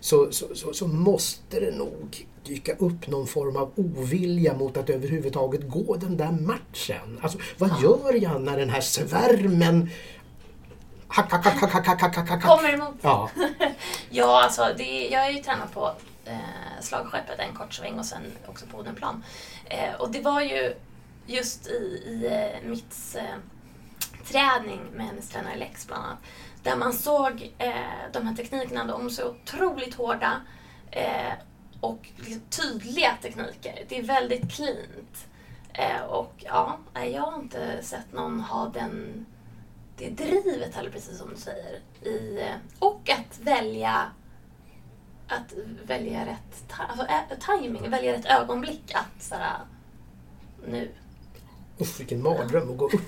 så, 0.00 0.32
så, 0.32 0.46
så, 0.54 0.72
så 0.72 0.86
måste 0.86 1.60
det 1.60 1.70
nog 1.70 2.26
dyka 2.44 2.72
upp 2.72 3.06
någon 3.06 3.26
form 3.26 3.56
av 3.56 3.72
ovilja 3.76 4.54
mot 4.54 4.76
att 4.76 4.90
överhuvudtaget 4.90 5.68
gå 5.68 5.96
den 5.96 6.16
där 6.16 6.30
matchen. 6.32 7.20
Alltså 7.22 7.38
vad 7.58 7.82
gör 7.82 8.22
jag 8.22 8.42
när 8.42 8.58
den 8.58 8.70
här 8.70 8.80
svärmen 8.80 9.90
hack, 11.08 11.32
hack, 11.32 11.44
hack, 11.44 11.72
hack, 11.72 11.86
hack, 11.86 12.00
hack, 12.00 12.16
hack, 12.16 12.28
hack. 12.28 12.42
Kommer 12.42 12.74
emot. 12.74 12.94
Ja, 13.02 13.30
Ja, 14.10 14.42
alltså 14.44 14.74
det, 14.76 15.08
jag 15.08 15.26
är 15.26 15.30
ju 15.30 15.38
tränad 15.38 15.72
på 15.72 15.92
eh, 16.24 16.80
slagskeppet 16.80 17.38
en 17.38 17.54
kort 17.54 17.74
sväng 17.74 17.98
och 17.98 18.04
sen 18.04 18.22
också 18.46 18.66
på 18.66 18.78
Odenplan. 18.78 19.24
Eh, 19.64 19.94
och 19.98 20.10
det 20.10 20.20
var 20.20 20.40
ju 20.40 20.74
just 21.26 21.66
i, 21.66 22.02
i 22.06 22.26
eh, 22.26 22.68
Mitts 22.68 23.14
eh, 23.14 23.36
träning 24.24 24.80
med 24.94 25.06
hennes 25.06 25.28
tränare 25.28 25.56
Lex 25.56 25.86
bland 25.86 26.04
annat. 26.04 26.18
Där 26.62 26.76
man 26.76 26.92
såg 26.92 27.52
eh, 27.58 27.72
de 28.12 28.26
här 28.26 28.34
teknikerna, 28.34 28.84
de 28.84 29.10
så 29.10 29.28
otroligt 29.28 29.94
hårda 29.94 30.40
eh, 30.90 31.32
och 31.84 32.08
liksom 32.16 32.40
tydliga 32.50 33.16
tekniker. 33.22 33.84
Det 33.88 33.98
är 33.98 34.02
väldigt 34.02 34.52
cleant. 34.52 35.26
Eh, 35.72 36.00
och 36.02 36.34
ja, 36.38 36.78
jag 36.94 37.22
har 37.22 37.38
inte 37.42 37.78
sett 37.82 38.12
någon 38.12 38.40
ha 38.40 38.68
den, 38.68 39.26
det 39.96 40.10
drivet 40.10 40.74
heller, 40.74 40.90
precis 40.90 41.18
som 41.18 41.30
du 41.30 41.36
säger. 41.36 41.80
I, 42.02 42.40
eh, 42.42 42.56
och 42.78 43.10
att 43.10 43.38
välja 43.40 44.02
att 45.28 45.52
välja 45.86 46.26
rätt 46.26 46.64
alltså, 46.88 47.06
ä- 47.06 47.36
timing, 47.60 47.90
välja 47.90 48.12
rätt 48.12 48.26
ögonblick 48.26 48.94
att 48.94 49.22
såhär, 49.22 49.58
nu. 50.66 50.90
usch 51.80 52.00
vilken 52.00 52.22
mardröm 52.22 52.70
att 52.70 52.76
gå 52.78 52.86
upp. 52.86 52.92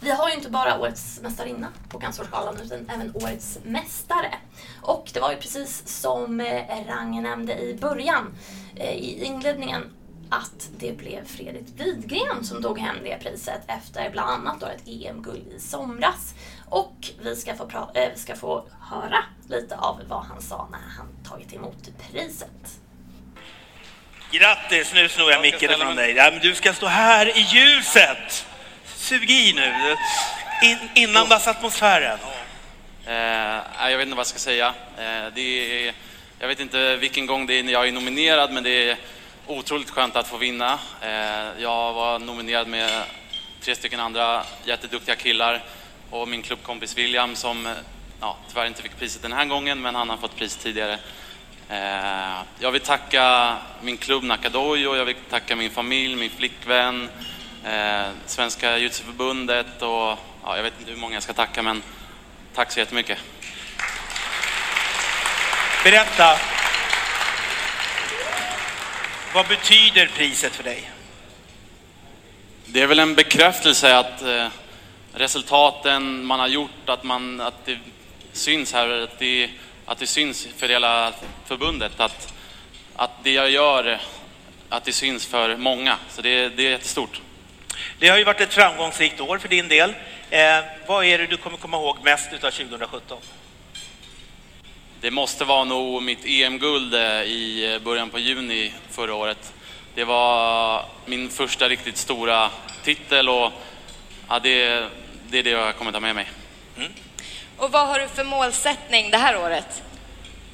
Vi 0.00 0.10
har 0.10 0.28
ju 0.28 0.34
inte 0.34 0.50
bara 0.50 0.78
årets 0.80 1.20
mästarinna 1.22 1.68
på 1.88 2.00
Cancergalan 2.00 2.60
utan 2.64 2.90
även 2.94 3.16
årets 3.16 3.58
mästare. 3.64 4.34
Och 4.82 5.10
det 5.14 5.20
var 5.20 5.30
ju 5.30 5.36
precis 5.36 5.82
som 5.88 6.40
eh, 6.40 6.86
Rang 6.86 7.22
nämnde 7.22 7.58
i 7.58 7.74
början, 7.80 8.34
eh, 8.76 8.92
i 8.92 9.24
inledningen, 9.24 9.82
att 10.30 10.68
det 10.78 10.92
blev 10.92 11.24
Fredrik 11.24 11.66
Widgren 11.76 12.44
som 12.44 12.62
tog 12.62 12.78
hem 12.78 12.96
det 13.04 13.18
priset 13.22 13.60
efter 13.66 14.10
bland 14.10 14.30
annat 14.30 14.60
då 14.60 14.66
ett 14.66 14.88
EM-guld 14.88 15.52
i 15.56 15.60
somras. 15.60 16.34
Och 16.68 16.96
vi 17.22 17.36
ska, 17.36 17.54
få 17.54 17.64
eh, 17.94 18.10
vi 18.14 18.18
ska 18.18 18.36
få 18.36 18.68
höra 18.90 19.24
lite 19.48 19.76
av 19.76 20.00
vad 20.08 20.24
han 20.24 20.42
sa 20.42 20.68
när 20.70 20.96
han 20.96 21.06
tagit 21.24 21.52
emot 21.52 21.88
priset. 22.10 22.80
Grattis, 24.30 24.94
nu 24.94 25.08
snor 25.08 25.30
jag 25.30 25.36
Jag 25.36 25.42
micken 25.42 25.68
från 25.68 25.80
ifrån 25.80 25.96
dig. 25.96 26.14
Ja, 26.16 26.30
men 26.32 26.40
du 26.40 26.54
ska 26.54 26.72
stå 26.72 26.86
här 26.86 27.38
i 27.38 27.40
ljuset. 27.40 28.45
Sug 29.06 29.30
i 29.30 29.52
nu. 29.52 29.96
In, 30.62 30.78
inandas 30.94 31.46
atmosfären. 31.48 32.18
Eh, 33.06 33.90
jag 33.90 33.98
vet 33.98 34.06
inte 34.06 34.16
vad 34.16 34.18
jag 34.18 34.26
ska 34.26 34.38
säga. 34.38 34.74
Eh, 34.98 35.32
det 35.34 35.86
är, 35.88 35.94
jag 36.38 36.48
vet 36.48 36.60
inte 36.60 36.96
vilken 36.96 37.26
gång 37.26 37.46
det 37.46 37.54
är 37.54 37.62
när 37.62 37.72
jag 37.72 37.88
är 37.88 37.92
nominerad, 37.92 38.52
men 38.52 38.62
det 38.62 38.90
är 38.90 38.96
otroligt 39.46 39.90
skönt 39.90 40.16
att 40.16 40.28
få 40.28 40.36
vinna. 40.36 40.78
Eh, 41.00 41.62
jag 41.62 41.92
var 41.92 42.18
nominerad 42.18 42.68
med 42.68 43.02
tre 43.60 43.74
stycken 43.74 44.00
andra 44.00 44.42
jätteduktiga 44.64 45.16
killar 45.16 45.62
och 46.10 46.28
min 46.28 46.42
klubbkompis 46.42 46.98
William 46.98 47.36
som 47.36 47.66
eh, 47.66 47.72
ja, 48.20 48.36
tyvärr 48.48 48.66
inte 48.66 48.82
fick 48.82 48.98
priset 48.98 49.22
den 49.22 49.32
här 49.32 49.44
gången, 49.44 49.82
men 49.82 49.94
han 49.94 50.10
har 50.10 50.16
fått 50.16 50.36
pris 50.36 50.56
tidigare. 50.56 50.98
Eh, 51.68 52.42
jag 52.58 52.70
vill 52.70 52.80
tacka 52.80 53.56
min 53.82 53.96
klubb 53.96 54.24
Nakadojo, 54.24 54.96
jag 54.96 55.04
vill 55.04 55.16
tacka 55.30 55.56
min 55.56 55.70
familj, 55.70 56.16
min 56.16 56.30
flickvän, 56.30 57.08
eh, 57.66 58.08
Svenska 58.26 58.78
Jujutsu-förbundet 58.78 59.82
och 59.82 60.18
ja, 60.44 60.56
jag 60.56 60.62
vet 60.62 60.78
inte 60.78 60.90
hur 60.90 60.98
många 60.98 61.14
jag 61.14 61.22
ska 61.22 61.32
tacka, 61.32 61.62
men 61.62 61.82
tack 62.54 62.72
så 62.72 62.78
jättemycket. 62.78 63.18
Berätta. 65.84 66.38
Vad 69.34 69.48
betyder 69.48 70.06
priset 70.06 70.52
för 70.52 70.64
dig? 70.64 70.90
Det 72.66 72.82
är 72.82 72.86
väl 72.86 72.98
en 72.98 73.14
bekräftelse 73.14 73.96
att 73.96 74.22
eh, 74.22 74.48
resultaten 75.12 76.24
man 76.24 76.40
har 76.40 76.48
gjort, 76.48 76.88
att, 76.88 77.04
man, 77.04 77.40
att 77.40 77.64
det 77.64 77.78
syns 78.32 78.72
här, 78.72 78.88
att 78.88 79.18
det, 79.18 79.50
att 79.86 79.98
det 79.98 80.06
syns 80.06 80.48
för 80.56 80.68
hela 80.68 81.12
förbundet, 81.44 82.00
att, 82.00 82.34
att 82.96 83.10
det 83.22 83.32
jag 83.32 83.50
gör, 83.50 84.00
att 84.68 84.84
det 84.84 84.92
syns 84.92 85.26
för 85.26 85.56
många. 85.56 85.98
Så 86.10 86.22
det, 86.22 86.48
det 86.48 86.66
är 86.66 86.70
jättestort. 86.70 87.20
Det 87.98 88.08
har 88.08 88.18
ju 88.18 88.24
varit 88.24 88.40
ett 88.40 88.54
framgångsrikt 88.54 89.20
år 89.20 89.38
för 89.38 89.48
din 89.48 89.68
del. 89.68 89.94
Eh, 90.30 90.64
vad 90.86 91.04
är 91.04 91.18
det 91.18 91.26
du 91.26 91.36
kommer 91.36 91.56
komma 91.56 91.76
ihåg 91.76 91.96
mest 92.02 92.32
utav 92.32 92.50
2017? 92.50 93.18
Det 95.00 95.10
måste 95.10 95.44
vara 95.44 95.64
nog 95.64 96.02
mitt 96.02 96.24
EM-guld 96.24 96.94
eh, 96.94 97.22
i 97.22 97.80
början 97.84 98.10
på 98.10 98.18
juni 98.18 98.72
förra 98.90 99.14
året. 99.14 99.52
Det 99.94 100.04
var 100.04 100.84
min 101.06 101.30
första 101.30 101.68
riktigt 101.68 101.96
stora 101.96 102.50
titel 102.84 103.28
och 103.28 103.52
ja, 104.28 104.38
det, 104.38 104.84
det 105.28 105.38
är 105.38 105.42
det 105.42 105.50
jag 105.50 105.76
kommer 105.76 105.92
ta 105.92 106.00
med 106.00 106.14
mig. 106.14 106.26
Och 107.56 107.72
vad 107.72 107.86
har 107.86 107.98
du 107.98 108.08
för 108.08 108.24
målsättning 108.24 109.10
det 109.10 109.18
här 109.18 109.36
året? 109.36 109.82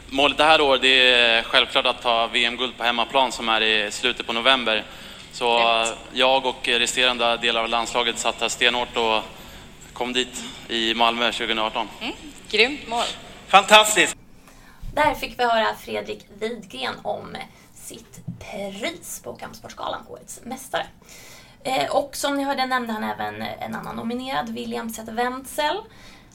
Målet 0.06 0.38
det 0.38 0.44
här 0.44 0.60
året 0.60 0.84
är 0.84 1.42
självklart 1.42 1.86
att 1.86 2.02
ta 2.02 2.26
VM-guld 2.26 2.76
på 2.76 2.84
hemmaplan 2.84 3.32
som 3.32 3.48
är 3.48 3.60
i 3.60 3.90
slutet 3.90 4.26
på 4.26 4.32
november. 4.32 4.84
Så 5.32 5.58
Grymt. 5.58 5.98
jag 6.12 6.46
och 6.46 6.68
resterande 6.68 7.36
delar 7.36 7.62
av 7.62 7.68
landslaget 7.68 8.18
satt 8.18 8.40
här 8.40 8.48
stenhårt 8.48 8.96
och 8.96 9.22
kom 9.92 10.12
dit 10.12 10.44
i 10.68 10.94
Malmö 10.94 11.32
2018. 11.32 11.88
Mm, 12.00 12.14
grymt 12.50 12.88
mål. 12.88 13.04
Fantastiskt! 13.46 14.16
Där 14.94 15.14
fick 15.14 15.38
vi 15.38 15.44
höra 15.44 15.74
Fredrik 15.80 16.26
Widgren 16.38 16.94
om 17.02 17.36
sitt 17.74 18.20
pris 18.38 19.20
på 19.24 19.32
Kampsportsgalan, 19.34 20.00
Årets 20.08 20.40
Mästare. 20.44 20.86
Eh, 21.64 21.96
och 21.96 22.16
som 22.16 22.36
ni 22.36 22.44
hörde 22.44 22.66
nämnde 22.66 22.92
han 22.92 23.04
även 23.04 23.42
en 23.42 23.74
annan 23.74 23.96
nominerad, 23.96 24.48
William 24.48 24.90
Zet 24.90 25.08
Wenzel. 25.08 25.76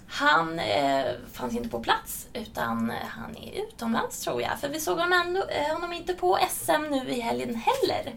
Han 0.10 0.60
eh, 0.60 1.06
fanns 1.34 1.56
inte 1.56 1.70
på 1.70 1.80
plats 1.80 2.28
utan 2.34 2.94
han 3.10 3.38
är 3.38 3.62
utomlands 3.62 4.20
tror 4.20 4.42
jag. 4.42 4.60
För 4.60 4.70
vi 4.70 4.80
såg 4.80 4.98
honom, 4.98 5.22
ändå, 5.26 5.44
eh, 5.50 5.74
honom 5.74 5.94
inte 5.94 6.14
på 6.14 6.40
SM 6.50 6.82
nu 6.92 7.10
i 7.10 7.22
helgen 7.22 7.56
heller. 7.66 8.14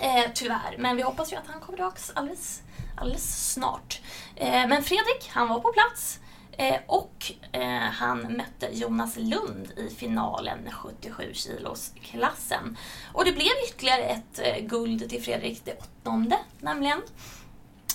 Eh, 0.00 0.30
tyvärr, 0.34 0.76
men 0.78 0.96
vi 0.96 1.02
hoppas 1.02 1.32
ju 1.32 1.36
att 1.36 1.46
han 1.46 1.60
kommer 1.60 1.76
tillbaka 1.76 2.00
alldeles, 2.14 2.62
alldeles 2.96 3.52
snart. 3.52 4.00
Eh, 4.36 4.66
men 4.66 4.82
Fredrik, 4.82 5.28
han 5.28 5.48
var 5.48 5.60
på 5.60 5.72
plats. 5.72 6.18
Eh, 6.52 6.76
och 6.86 7.32
eh, 7.52 7.80
han 7.80 8.18
mötte 8.20 8.68
Jonas 8.72 9.16
Lund 9.16 9.72
i 9.76 9.94
finalen 9.94 10.70
77 10.72 11.30
kilos 11.34 11.92
klassen. 12.02 12.76
Och 13.12 13.24
det 13.24 13.32
blev 13.32 13.52
ytterligare 13.68 14.02
ett 14.02 14.38
eh, 14.38 14.64
guld 14.66 15.10
till 15.10 15.22
Fredrik, 15.22 15.64
det 15.64 15.78
åttonde 15.78 16.38
nämligen. 16.60 17.02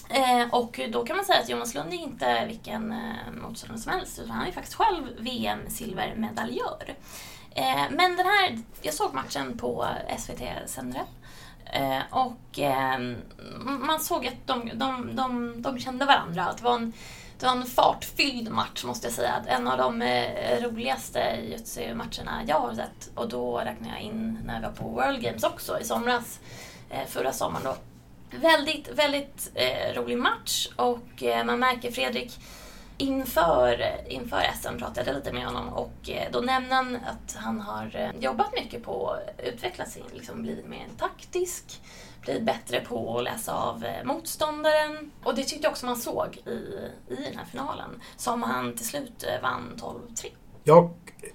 Eh, 0.09 0.53
och 0.53 0.79
då 0.91 1.05
kan 1.05 1.15
man 1.15 1.25
säga 1.25 1.39
att 1.39 1.50
Jonas 1.50 1.74
Lund 1.74 1.93
är 1.93 1.97
inte 1.97 2.45
vilken 2.47 2.91
eh, 2.91 3.31
motståndare 3.41 3.79
som 3.79 3.91
helst 3.91 4.19
utan 4.19 4.31
han 4.31 4.47
är 4.47 4.51
faktiskt 4.51 4.75
själv 4.75 5.03
VM-silvermedaljör. 5.19 6.95
Eh, 7.55 7.83
men 7.91 8.15
den 8.15 8.25
här, 8.25 8.59
jag 8.81 8.93
såg 8.93 9.13
matchen 9.13 9.57
på 9.57 9.88
SVT 10.17 10.69
sändare 10.69 11.05
eh, 11.75 12.01
och 12.10 12.60
eh, 12.60 13.00
man 13.65 14.00
såg 14.00 14.27
att 14.27 14.48
de, 14.48 14.72
de, 14.74 15.15
de, 15.15 15.53
de 15.62 15.79
kände 15.79 16.05
varandra. 16.05 16.46
Att 16.46 16.58
det 16.58 16.63
var 16.63 16.75
en 16.75 16.94
det 17.39 17.46
var 17.46 17.55
en 17.55 17.65
fartfylld 17.65 18.51
match 18.51 18.84
måste 18.84 19.08
jag 19.08 19.13
säga. 19.13 19.44
En 19.48 19.67
av 19.67 19.77
de 19.77 20.01
eh, 20.01 20.63
roligaste 20.63 21.38
jujutsu-matcherna 21.44 22.44
jag 22.48 22.60
har 22.60 22.74
sett. 22.74 23.10
Och 23.15 23.29
då 23.29 23.58
räknar 23.58 23.89
jag 23.89 24.01
in 24.01 24.39
när 24.46 24.53
jag 24.53 24.62
var 24.62 24.75
på 24.75 24.89
World 24.89 25.22
Games 25.22 25.44
också 25.44 25.79
i 25.79 25.84
somras. 25.84 26.39
Eh, 26.89 27.05
förra 27.08 27.34
sommaren 27.34 27.63
då. 27.63 27.75
Väldigt, 28.38 28.89
väldigt 28.94 29.51
eh, 29.53 29.94
rolig 29.96 30.17
match 30.17 30.67
och 30.75 31.24
eh, 31.24 31.46
man 31.46 31.60
märker 31.60 31.91
Fredrik 31.91 32.39
inför, 32.97 34.01
inför 34.07 34.41
SM 34.61 34.77
pratade 34.77 35.09
jag 35.09 35.15
lite 35.15 35.33
med 35.33 35.45
honom 35.45 35.69
och 35.69 36.09
eh, 36.09 36.31
då 36.31 36.39
nämnde 36.39 36.75
han 36.75 36.95
att 36.95 37.35
han 37.35 37.59
har 37.59 37.95
eh, 37.95 38.21
jobbat 38.23 38.53
mycket 38.53 38.83
på 38.83 39.09
att 39.09 39.45
utveckla 39.45 39.85
sig, 39.85 40.03
liksom 40.13 40.41
blivit 40.41 40.67
mer 40.67 40.87
taktisk, 40.99 41.81
blivit 42.21 42.43
bättre 42.43 42.81
på 42.81 43.17
att 43.17 43.23
läsa 43.23 43.53
av 43.53 43.85
eh, 43.85 44.03
motståndaren. 44.03 45.11
Och 45.23 45.35
det 45.35 45.43
tyckte 45.43 45.63
jag 45.63 45.71
också 45.71 45.85
man 45.85 45.97
såg 45.97 46.37
i, 46.45 46.49
i 47.13 47.15
den 47.15 47.37
här 47.37 47.45
finalen 47.51 48.01
som 48.17 48.43
han 48.43 48.75
till 48.75 48.87
slut 48.87 49.25
vann 49.41 49.73
12-3. 49.77 50.25
jag 50.63 50.93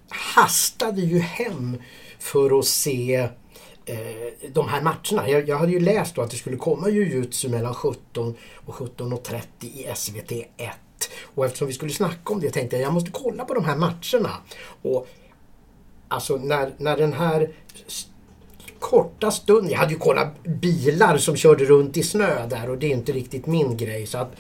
hastade 0.09 1.01
ju 1.01 1.19
hem 1.19 1.83
för 2.19 2.59
att 2.59 2.65
se 2.65 3.15
eh, 3.85 4.51
de 4.53 4.69
här 4.69 4.83
matcherna. 4.83 5.29
Jag, 5.29 5.49
jag 5.49 5.59
hade 5.59 5.73
ju 5.73 5.81
läst 5.81 6.15
då 6.15 6.23
att 6.23 6.31
det 6.31 6.37
skulle 6.37 6.57
komma 6.57 6.89
jujutsu 6.89 7.49
mellan 7.49 7.75
17 7.75 8.37
och 8.67 8.75
17.30 8.75 9.43
i 9.61 9.95
SVT 9.95 10.33
1. 10.57 10.71
Och 11.35 11.47
eftersom 11.47 11.67
vi 11.69 11.75
skulle 11.75 11.93
snacka 11.93 12.33
om 12.33 12.41
det 12.41 12.51
tänkte 12.51 12.77
jag 12.77 12.87
jag 12.87 12.93
måste 12.93 13.11
kolla 13.11 13.45
på 13.45 13.55
de 13.55 13.65
här 13.65 13.77
matcherna. 13.77 14.31
Och 14.83 15.09
Alltså 16.13 16.37
när, 16.37 16.73
när 16.79 16.97
den 16.97 17.13
här 17.13 17.51
korta 18.79 19.31
stunden, 19.31 19.71
jag 19.71 19.79
hade 19.79 19.93
ju 19.93 19.99
kollat 19.99 20.43
bilar 20.45 21.17
som 21.19 21.37
körde 21.37 21.65
runt 21.65 21.97
i 21.97 22.03
snö 22.03 22.47
där 22.47 22.71
och 22.71 22.79
det 22.79 22.87
är 22.87 22.91
inte 22.91 23.13
riktigt 23.13 23.47
min 23.47 23.77
grej. 23.77 24.07
Så 24.07 24.19
att 24.19 24.37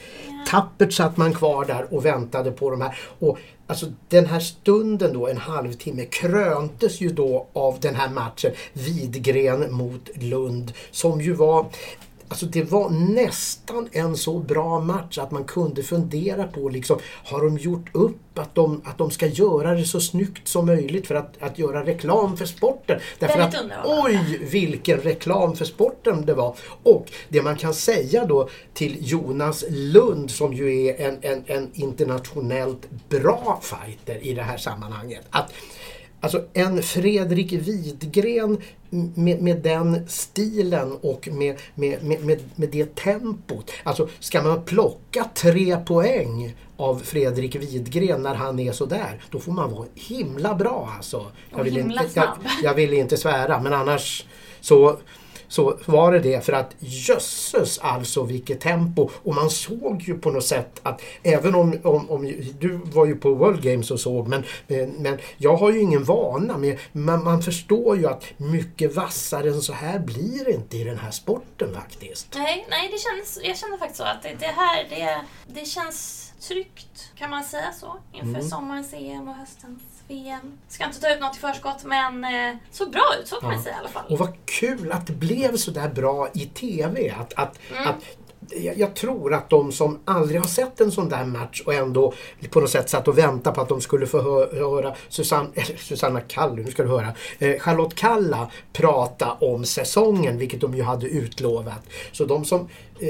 tappert 0.46 0.92
satt 0.92 1.16
man 1.16 1.34
kvar 1.34 1.64
där 1.64 1.94
och 1.94 2.04
väntade 2.04 2.50
på 2.50 2.70
de 2.70 2.80
här. 2.80 2.98
Och 3.18 3.38
alltså 3.66 3.86
den 4.08 4.26
här 4.26 4.40
stunden 4.40 5.12
då, 5.12 5.28
en 5.28 5.36
halvtimme, 5.36 6.04
kröntes 6.04 7.00
ju 7.00 7.08
då 7.08 7.46
av 7.52 7.80
den 7.80 7.94
här 7.94 8.10
matchen 8.10 8.52
Vidgren 8.72 9.72
mot 9.72 10.08
Lund 10.14 10.72
som 10.90 11.20
ju 11.20 11.32
var 11.32 11.66
Alltså 12.30 12.46
det 12.46 12.62
var 12.62 12.90
nästan 12.90 13.88
en 13.92 14.16
så 14.16 14.38
bra 14.38 14.80
match 14.80 15.18
att 15.18 15.30
man 15.30 15.44
kunde 15.44 15.82
fundera 15.82 16.46
på 16.46 16.68
liksom, 16.68 16.98
har 17.24 17.44
de 17.44 17.58
gjort 17.58 17.88
upp 17.92 18.38
att 18.38 18.54
de, 18.54 18.82
att 18.84 18.98
de 18.98 19.10
ska 19.10 19.26
göra 19.26 19.74
det 19.74 19.84
så 19.84 20.00
snyggt 20.00 20.48
som 20.48 20.66
möjligt 20.66 21.06
för 21.06 21.14
att, 21.14 21.42
att 21.42 21.58
göra 21.58 21.86
reklam 21.86 22.36
för 22.36 22.46
sporten. 22.46 23.00
Därför 23.18 23.40
att 23.40 23.54
oj 23.84 24.38
vilken 24.50 24.98
reklam 24.98 25.56
för 25.56 25.64
sporten 25.64 26.26
det 26.26 26.34
var. 26.34 26.56
Och 26.82 27.10
det 27.28 27.42
man 27.42 27.56
kan 27.56 27.74
säga 27.74 28.24
då 28.26 28.48
till 28.74 28.96
Jonas 29.00 29.64
Lund 29.68 30.30
som 30.30 30.52
ju 30.52 30.86
är 30.86 31.00
en, 31.00 31.18
en, 31.22 31.44
en 31.46 31.70
internationellt 31.74 32.88
bra 33.08 33.60
fighter 33.62 34.26
i 34.26 34.34
det 34.34 34.42
här 34.42 34.56
sammanhanget. 34.56 35.26
Att 35.30 35.52
Alltså 36.20 36.44
en 36.52 36.82
Fredrik 36.82 37.52
Widgren 37.52 38.58
med, 39.14 39.42
med 39.42 39.56
den 39.62 40.08
stilen 40.08 40.92
och 40.92 41.28
med, 41.32 41.58
med, 41.74 42.04
med, 42.04 42.40
med, 42.56 42.68
det 42.68 42.94
tempot. 42.94 43.70
Alltså 43.82 44.08
ska 44.18 44.42
man 44.42 44.62
plocka 44.62 45.24
tre 45.34 45.76
poäng 45.76 46.56
av 46.76 46.98
Fredrik 47.04 47.56
Widgren 47.56 48.22
när 48.22 48.34
han 48.34 48.58
är 48.58 48.72
sådär, 48.72 49.20
då 49.30 49.38
får 49.38 49.52
man 49.52 49.72
vara 49.72 49.86
himla 49.94 50.54
bra 50.54 50.92
alltså. 50.96 51.26
Jag 51.50 51.60
Och 51.60 51.66
vill, 51.66 51.76
himla 51.76 52.02
inte, 52.02 52.20
jag, 52.20 52.28
jag 52.62 52.74
vill 52.74 52.92
inte 52.92 53.16
svära 53.16 53.60
men 53.60 53.72
annars 53.72 54.24
så 54.60 54.98
så 55.50 55.78
var 55.86 56.12
det 56.12 56.18
det 56.18 56.44
för 56.44 56.52
att 56.52 56.74
jösses 56.78 57.78
alltså 57.78 58.24
vilket 58.24 58.60
tempo 58.60 59.10
och 59.14 59.34
man 59.34 59.50
såg 59.50 60.02
ju 60.02 60.18
på 60.18 60.30
något 60.30 60.44
sätt 60.44 60.80
att 60.82 61.02
även 61.22 61.54
om, 61.54 61.78
om, 61.84 62.10
om 62.10 62.32
du 62.60 62.80
var 62.84 63.06
ju 63.06 63.16
på 63.16 63.34
World 63.34 63.62
Games 63.62 63.90
och 63.90 64.00
såg 64.00 64.28
men, 64.28 64.44
men, 64.66 64.90
men 64.90 65.18
jag 65.38 65.56
har 65.56 65.70
ju 65.70 65.80
ingen 65.80 66.04
vana 66.04 66.58
med 66.58 66.78
men 66.92 67.24
man 67.24 67.42
förstår 67.42 67.96
ju 67.96 68.06
att 68.06 68.24
mycket 68.36 68.94
vassare 68.94 69.48
än 69.48 69.62
så 69.62 69.72
här 69.72 69.98
blir 69.98 70.44
det 70.44 70.52
inte 70.52 70.76
i 70.76 70.84
den 70.84 70.98
här 70.98 71.10
sporten 71.10 71.74
faktiskt. 71.74 72.28
Nej, 72.34 72.66
nej 72.70 72.90
det 72.92 72.98
känns, 72.98 73.38
jag 73.44 73.56
känner 73.58 73.78
faktiskt 73.78 73.98
så 73.98 74.04
att 74.04 74.22
det, 74.22 74.34
det 74.40 74.46
här 74.46 74.86
det, 74.90 75.20
det 75.60 75.66
känns 75.66 76.32
tryggt. 76.48 77.10
Kan 77.18 77.30
man 77.30 77.44
säga 77.44 77.72
så? 77.80 77.96
Inför 78.12 78.28
Mm. 78.28 78.42
sommarens 78.48 78.92
EM 78.92 79.28
och 79.28 79.34
höstens 79.34 79.82
VM. 80.10 80.58
Ska 80.68 80.84
inte 80.84 81.00
ta 81.00 81.14
ut 81.14 81.20
något 81.20 81.36
i 81.36 81.40
förskott 81.40 81.84
men 81.84 82.24
eh, 82.24 82.56
såg 82.70 82.90
bra 82.90 83.14
ut, 83.20 83.28
så 83.28 83.36
kan 83.36 83.50
man 83.50 83.62
säga 83.62 83.74
i 83.74 83.78
alla 83.78 83.88
fall. 83.88 84.04
Och 84.08 84.18
vad 84.18 84.32
kul 84.44 84.92
att 84.92 85.06
det 85.06 85.12
blev 85.12 85.56
så 85.56 85.70
där 85.70 85.88
bra 85.88 86.28
i 86.34 86.46
TV. 86.46 87.10
Att, 87.20 87.32
att, 87.34 87.58
Mm. 87.70 87.88
att, 87.88 88.04
jag, 88.48 88.78
jag 88.78 88.94
tror 88.94 89.34
att 89.34 89.50
de 89.50 89.72
som 89.72 89.98
aldrig 90.04 90.40
har 90.40 90.48
sett 90.48 90.80
en 90.80 90.92
sån 90.92 91.08
där 91.08 91.24
match 91.24 91.62
och 91.66 91.74
ändå 91.74 92.12
på 92.50 92.60
något 92.60 92.70
sätt 92.70 92.90
satt 92.90 93.08
och 93.08 93.18
väntade 93.18 93.54
på 93.54 93.60
att 93.60 93.68
de 93.68 93.80
skulle 93.80 94.06
få 94.06 94.20
hö- 94.22 94.58
höra 94.58 94.94
Susanne, 95.08 95.48
eller 95.54 95.76
Susanna 95.76 96.20
Kallu, 96.20 96.62
nu 96.64 96.70
ska 96.70 96.82
du 96.82 96.88
höra, 96.88 97.12
eh, 97.38 97.58
Charlotte 97.58 97.94
Kalla 97.94 98.50
prata 98.72 99.32
om 99.32 99.64
säsongen, 99.64 100.38
vilket 100.38 100.60
de 100.60 100.74
ju 100.74 100.82
hade 100.82 101.06
utlovat. 101.06 101.86
Så 102.12 102.24
de 102.24 102.44
som 102.44 102.68
eh, 103.00 103.08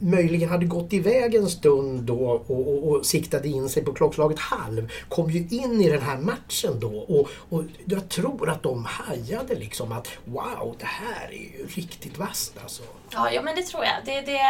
möjligen 0.00 0.48
hade 0.48 0.66
gått 0.66 0.92
iväg 0.92 1.34
en 1.34 1.48
stund 1.48 2.02
då 2.02 2.30
och, 2.30 2.50
och, 2.50 2.88
och 2.88 3.06
siktade 3.06 3.48
in 3.48 3.68
sig 3.68 3.84
på 3.84 3.92
klockslaget 3.92 4.38
halv 4.38 4.92
kom 5.08 5.30
ju 5.30 5.38
in 5.50 5.80
i 5.80 5.90
den 5.90 6.02
här 6.02 6.18
matchen 6.18 6.80
då 6.80 6.98
och, 6.98 7.28
och 7.48 7.64
jag 7.84 8.08
tror 8.08 8.50
att 8.50 8.62
de 8.62 8.84
hajade 8.84 9.54
liksom 9.54 9.92
att 9.92 10.08
wow, 10.24 10.76
det 10.78 10.86
här 10.86 11.28
är 11.28 11.58
ju 11.58 11.66
riktigt 11.66 12.18
vasst 12.18 12.54
alltså. 12.62 12.82
Ja, 13.12 13.30
ja 13.30 13.42
men 13.42 13.56
det 13.56 13.62
tror 13.62 13.84
jag. 13.84 13.94
Det, 14.04 14.32
det, 14.32 14.40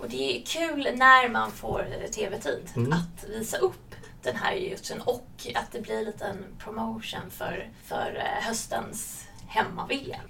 och 0.00 0.08
det 0.08 0.36
är 0.40 0.44
kul 0.46 0.88
när 0.94 1.28
man 1.28 1.50
får 1.52 1.86
TV-tid 2.12 2.70
Mm. 2.76 2.92
att 2.92 3.24
visa 3.28 3.56
upp 3.58 3.94
den 4.22 4.36
här 4.36 4.52
jutsun 4.54 5.00
och 5.00 5.28
att 5.54 5.72
det 5.72 5.80
blir 5.80 6.22
en 6.22 6.44
promotion 6.58 7.30
för, 7.30 7.70
för 7.84 8.16
eh, 8.16 8.44
höstens 8.46 9.24
hemma-VM. 9.48 10.20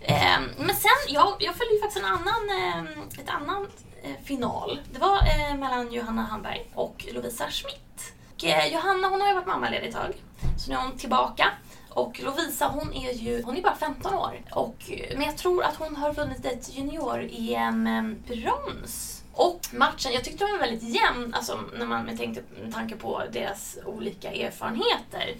Eh, 0.00 0.40
men 0.58 0.76
sen, 0.76 0.90
jag, 1.08 1.36
jag 1.40 1.54
följde 1.56 1.74
ju 1.74 1.80
faktiskt 1.80 2.04
en 2.04 2.12
annan, 2.12 2.50
eh, 2.50 3.20
ett 3.20 3.28
annan 3.28 3.68
eh, 4.02 4.24
final. 4.24 4.80
Det 4.92 4.98
var 4.98 5.16
eh, 5.16 5.56
mellan 5.56 5.92
Johanna 5.92 6.22
Hamberg 6.22 6.70
och 6.74 7.06
Lovisa 7.12 7.50
Schmidt. 7.50 8.12
Och, 8.34 8.44
Johanna 8.72 9.08
hon 9.08 9.20
har 9.20 9.28
ju 9.28 9.34
varit 9.34 9.46
mammaledig 9.46 9.88
ett 9.88 9.94
tag, 9.94 10.12
så 10.58 10.70
nu 10.70 10.76
är 10.76 10.80
hon 10.80 10.98
tillbaka. 10.98 11.48
Och 11.96 12.20
Lovisa 12.20 12.68
hon 12.68 12.94
är 12.94 13.12
ju 13.12 13.42
hon 13.42 13.56
är 13.56 13.62
bara 13.62 13.76
15 13.76 14.14
år. 14.14 14.40
Och, 14.50 14.76
eh, 14.88 15.18
men 15.18 15.26
jag 15.26 15.36
tror 15.36 15.64
att 15.64 15.76
hon 15.76 15.96
har 15.96 16.12
vunnit 16.12 16.44
ett 16.44 16.76
junior-EM-brons. 16.76 19.15
Och 19.36 19.60
matchen, 19.72 20.12
jag 20.12 20.24
tyckte 20.24 20.44
den 20.44 20.52
var 20.52 20.58
väldigt 20.58 20.82
jämn 20.82 21.34
alltså, 21.34 21.60
när 21.78 21.86
man 21.86 22.04
med, 22.04 22.18
tänkte, 22.18 22.42
med 22.62 22.74
tanke 22.74 22.96
på 22.96 23.22
deras 23.32 23.78
olika 23.84 24.32
erfarenheter. 24.32 25.36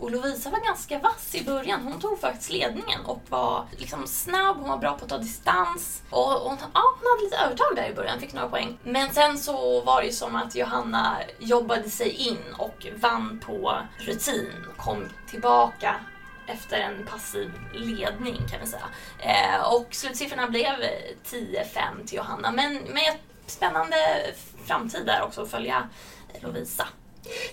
Och 0.00 0.10
Lovisa 0.10 0.50
var 0.50 0.60
ganska 0.60 0.98
vass 0.98 1.34
i 1.34 1.44
början. 1.44 1.82
Hon 1.82 2.00
tog 2.00 2.20
faktiskt 2.20 2.50
ledningen 2.50 3.00
och 3.06 3.20
var 3.28 3.64
liksom 3.78 4.06
snabb, 4.06 4.56
hon 4.56 4.68
var 4.68 4.78
bra 4.78 4.98
på 4.98 5.04
att 5.04 5.10
ta 5.10 5.18
distans. 5.18 6.02
Och 6.10 6.24
hon, 6.24 6.56
ja, 6.74 6.82
hon 7.00 7.10
hade 7.10 7.24
lite 7.24 7.36
övertag 7.36 7.76
där 7.76 7.90
i 7.90 7.94
början, 7.94 8.20
fick 8.20 8.32
några 8.32 8.48
poäng. 8.48 8.78
Men 8.82 9.14
sen 9.14 9.38
så 9.38 9.80
var 9.80 10.00
det 10.00 10.06
ju 10.06 10.12
som 10.12 10.36
att 10.36 10.54
Johanna 10.54 11.16
jobbade 11.38 11.90
sig 11.90 12.10
in 12.10 12.38
och 12.58 12.86
vann 12.96 13.40
på 13.46 13.78
rutin. 13.98 14.52
Kom 14.76 15.08
tillbaka 15.30 15.96
efter 16.46 16.76
en 16.76 17.06
passiv 17.06 17.50
ledning 17.72 18.36
kan 18.50 18.60
vi 18.60 18.66
säga. 18.66 18.88
Eh, 19.18 19.74
och 19.74 19.86
slutsiffrorna 19.90 20.46
blev 20.46 20.74
10-5 21.24 22.06
till 22.06 22.16
Johanna. 22.16 22.50
Men, 22.50 22.74
men 22.74 23.02
jag 23.04 23.14
spännande 23.46 23.96
framtid 24.64 25.06
där 25.06 25.22
också 25.22 25.42
att 25.42 25.50
följa 25.50 25.88
Lovisa. 26.40 26.86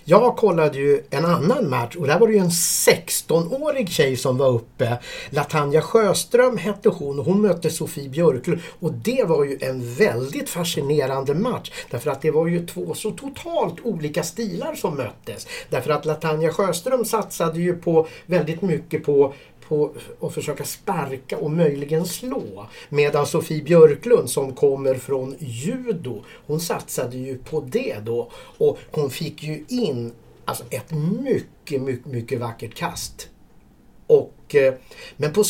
Jag 0.04 0.36
kollade 0.36 0.78
ju 0.78 1.02
en 1.10 1.24
annan 1.24 1.70
match 1.70 1.96
och 1.96 2.06
där 2.06 2.18
var 2.18 2.26
det 2.26 2.32
ju 2.32 2.38
en 2.38 2.48
16-årig 2.48 3.90
tjej 3.90 4.16
som 4.16 4.38
var 4.38 4.48
uppe. 4.48 4.98
Latanja 5.30 5.82
Sjöström 5.82 6.56
hette 6.56 6.88
hon 6.88 7.18
och 7.18 7.24
hon 7.24 7.40
mötte 7.40 7.70
Sofie 7.70 8.08
Björklund. 8.08 8.60
Och 8.80 8.92
det 8.92 9.24
var 9.24 9.44
ju 9.44 9.58
en 9.60 9.94
väldigt 9.94 10.50
fascinerande 10.50 11.34
match. 11.34 11.72
Därför 11.90 12.10
att 12.10 12.22
det 12.22 12.30
var 12.30 12.46
ju 12.46 12.66
två 12.66 12.94
så 12.94 13.10
totalt 13.10 13.80
olika 13.82 14.22
stilar 14.22 14.74
som 14.74 14.96
möttes. 14.96 15.46
Därför 15.70 15.90
att 15.90 16.04
Latanja 16.04 16.52
Sjöström 16.52 17.04
satsade 17.04 17.60
ju 17.60 17.74
på 17.76 18.08
väldigt 18.26 18.62
mycket 18.62 19.04
på 19.04 19.34
på 19.72 19.90
att 20.26 20.34
försöka 20.34 20.64
sparka 20.64 21.38
och 21.38 21.50
möjligen 21.50 22.06
slå. 22.06 22.66
Medan 22.88 23.26
Sofie 23.26 23.62
Björklund 23.62 24.30
som 24.30 24.54
kommer 24.54 24.94
från 24.94 25.34
judo, 25.38 26.24
hon 26.46 26.60
satsade 26.60 27.16
ju 27.16 27.38
på 27.38 27.60
det 27.60 27.96
då. 28.04 28.30
Och 28.58 28.78
hon 28.90 29.10
fick 29.10 29.42
ju 29.42 29.64
in 29.68 30.12
alltså 30.44 30.64
ett 30.70 30.90
mycket, 31.22 31.82
mycket, 31.82 32.06
mycket 32.06 32.40
vackert 32.40 32.74
kast. 32.74 33.28
Och, 34.06 34.54
eh, 34.54 34.74
men 35.16 35.32
på, 35.32 35.44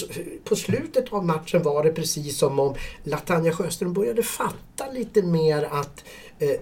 på 0.44 0.56
slutet 0.56 1.12
av 1.12 1.24
matchen 1.24 1.62
var 1.62 1.84
det 1.84 1.92
precis 1.92 2.38
som 2.38 2.58
om 2.58 2.74
Latanja 3.04 3.52
Sjöström 3.52 3.92
började 3.92 4.22
fatta 4.22 4.92
lite 4.92 5.22
mer 5.22 5.68
att 5.70 6.04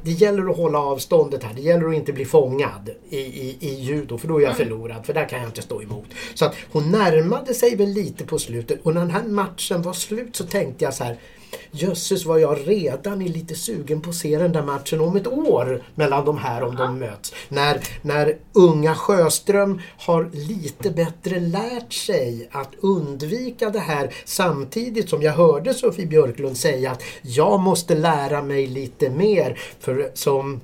det 0.03 0.11
gäller 0.11 0.51
att 0.51 0.57
hålla 0.57 0.79
avståndet 0.79 1.45
här. 1.45 1.55
Det 1.55 1.61
gäller 1.61 1.89
att 1.89 1.95
inte 1.95 2.13
bli 2.13 2.25
fångad 2.25 2.91
i, 3.09 3.19
i, 3.19 3.57
i 3.61 3.75
judo 3.75 4.19
för 4.19 4.29
då 4.29 4.39
är 4.39 4.43
jag 4.43 4.57
förlorad 4.57 5.07
för 5.07 5.15
där 5.15 5.29
kan 5.29 5.39
jag 5.39 5.49
inte 5.49 5.63
stå 5.63 5.83
emot. 5.83 6.07
Så 6.35 6.45
att 6.45 6.55
hon 6.73 6.91
närmade 6.91 7.55
sig 7.55 7.77
väl 7.77 7.89
lite 7.89 8.25
på 8.25 8.39
slutet 8.39 8.81
och 8.83 8.95
när 8.95 9.01
den 9.01 9.11
här 9.11 9.23
matchen 9.23 9.83
var 9.83 9.93
slut 9.93 10.37
så 10.37 10.45
tänkte 10.45 10.85
jag 10.85 10.95
så 10.95 11.05
här 11.05 11.17
Jösses 11.71 12.27
vad 12.27 12.41
jag 12.41 12.59
redan 12.65 13.23
är 13.23 13.29
lite 13.29 13.55
sugen 13.55 14.01
på 14.01 14.11
att 14.11 14.17
se 14.17 14.39
den 14.39 14.53
där 14.53 14.63
matchen 14.63 15.01
om 15.01 15.17
ett 15.17 15.27
år 15.27 15.83
mellan 15.95 16.25
de 16.25 16.39
här 16.39 16.63
om 16.63 16.77
de 16.77 16.99
möts. 16.99 17.35
När, 17.49 17.81
när 18.03 18.37
unga 18.53 18.95
Sjöström 18.95 19.81
har 19.99 20.31
lite 20.33 20.91
bättre 20.91 21.41
lärt 21.41 21.93
sig 21.93 22.49
att 22.53 22.71
undvika 22.81 23.71
det 23.71 23.79
här 23.79 24.15
samtidigt 24.25 25.09
som 25.09 25.23
jag 25.23 25.33
hörde 25.33 25.75
Sofie 25.75 26.07
Björklund 26.07 26.57
säga 26.57 26.91
att 26.91 27.03
jag 27.23 27.61
måste 27.61 27.95
lära 27.95 28.43
mig 28.43 28.67
lite 28.67 29.11
mer. 29.11 29.59
För 29.81 30.11
som 30.15 30.61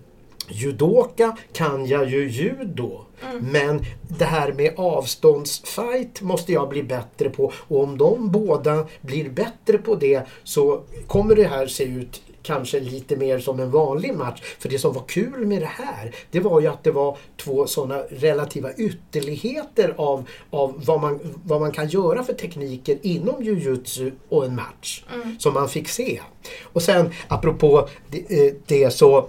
judoka 0.49 1.37
kan 1.53 1.87
jag 1.87 2.11
ju 2.11 2.29
judo. 2.31 3.01
Men 3.41 3.85
det 4.19 4.25
här 4.25 4.53
med 4.53 4.73
avståndsfight 4.77 6.23
måste 6.23 6.53
jag 6.53 6.69
bli 6.69 6.83
bättre 6.83 7.31
på 7.31 7.53
och 7.69 7.83
om 7.83 7.99
de 7.99 8.31
båda 8.31 8.87
blir 9.01 9.31
bättre 9.31 9.79
på 9.79 9.95
det 9.95 10.23
så 10.45 10.83
kommer 11.07 11.37
det 11.37 11.49
här 11.49 11.67
se 11.67 11.85
ut 11.85 12.23
kanske 12.47 12.81
lite 12.81 13.17
mer 13.17 13.39
som 13.39 13.61
en 13.61 13.71
vanlig 13.71 14.15
match. 14.15 14.41
För 14.59 14.69
det 14.69 14.79
som 14.79 14.93
var 14.93 15.03
kul 15.03 15.47
med 15.47 15.63
det 15.63 15.71
här, 15.73 16.15
det 16.31 16.41
var 16.41 16.61
ju 16.61 16.67
att 16.67 16.85
det 16.85 16.91
var 16.91 17.19
två 17.37 17.67
sådana 17.67 18.03
relativa 18.03 18.73
ytterligheter 18.73 19.95
av, 19.97 20.29
av 20.51 20.83
vad, 20.87 21.01
man, 21.01 21.21
vad 21.45 21.61
man 21.61 21.73
kan 21.73 21.89
göra 21.89 22.25
för 22.25 22.33
tekniker 22.33 22.99
inom 23.03 23.43
jujutsu 23.43 24.11
och 24.29 24.45
en 24.45 24.55
match. 24.55 25.05
Som 25.39 25.55
man 25.55 25.69
fick 25.69 25.89
se. 25.89 26.21
Och 26.63 26.83
sen 26.83 27.11
apropå 27.29 27.89
det, 28.11 28.47
eh, 28.47 28.55
det 28.67 28.91
så 28.91 29.29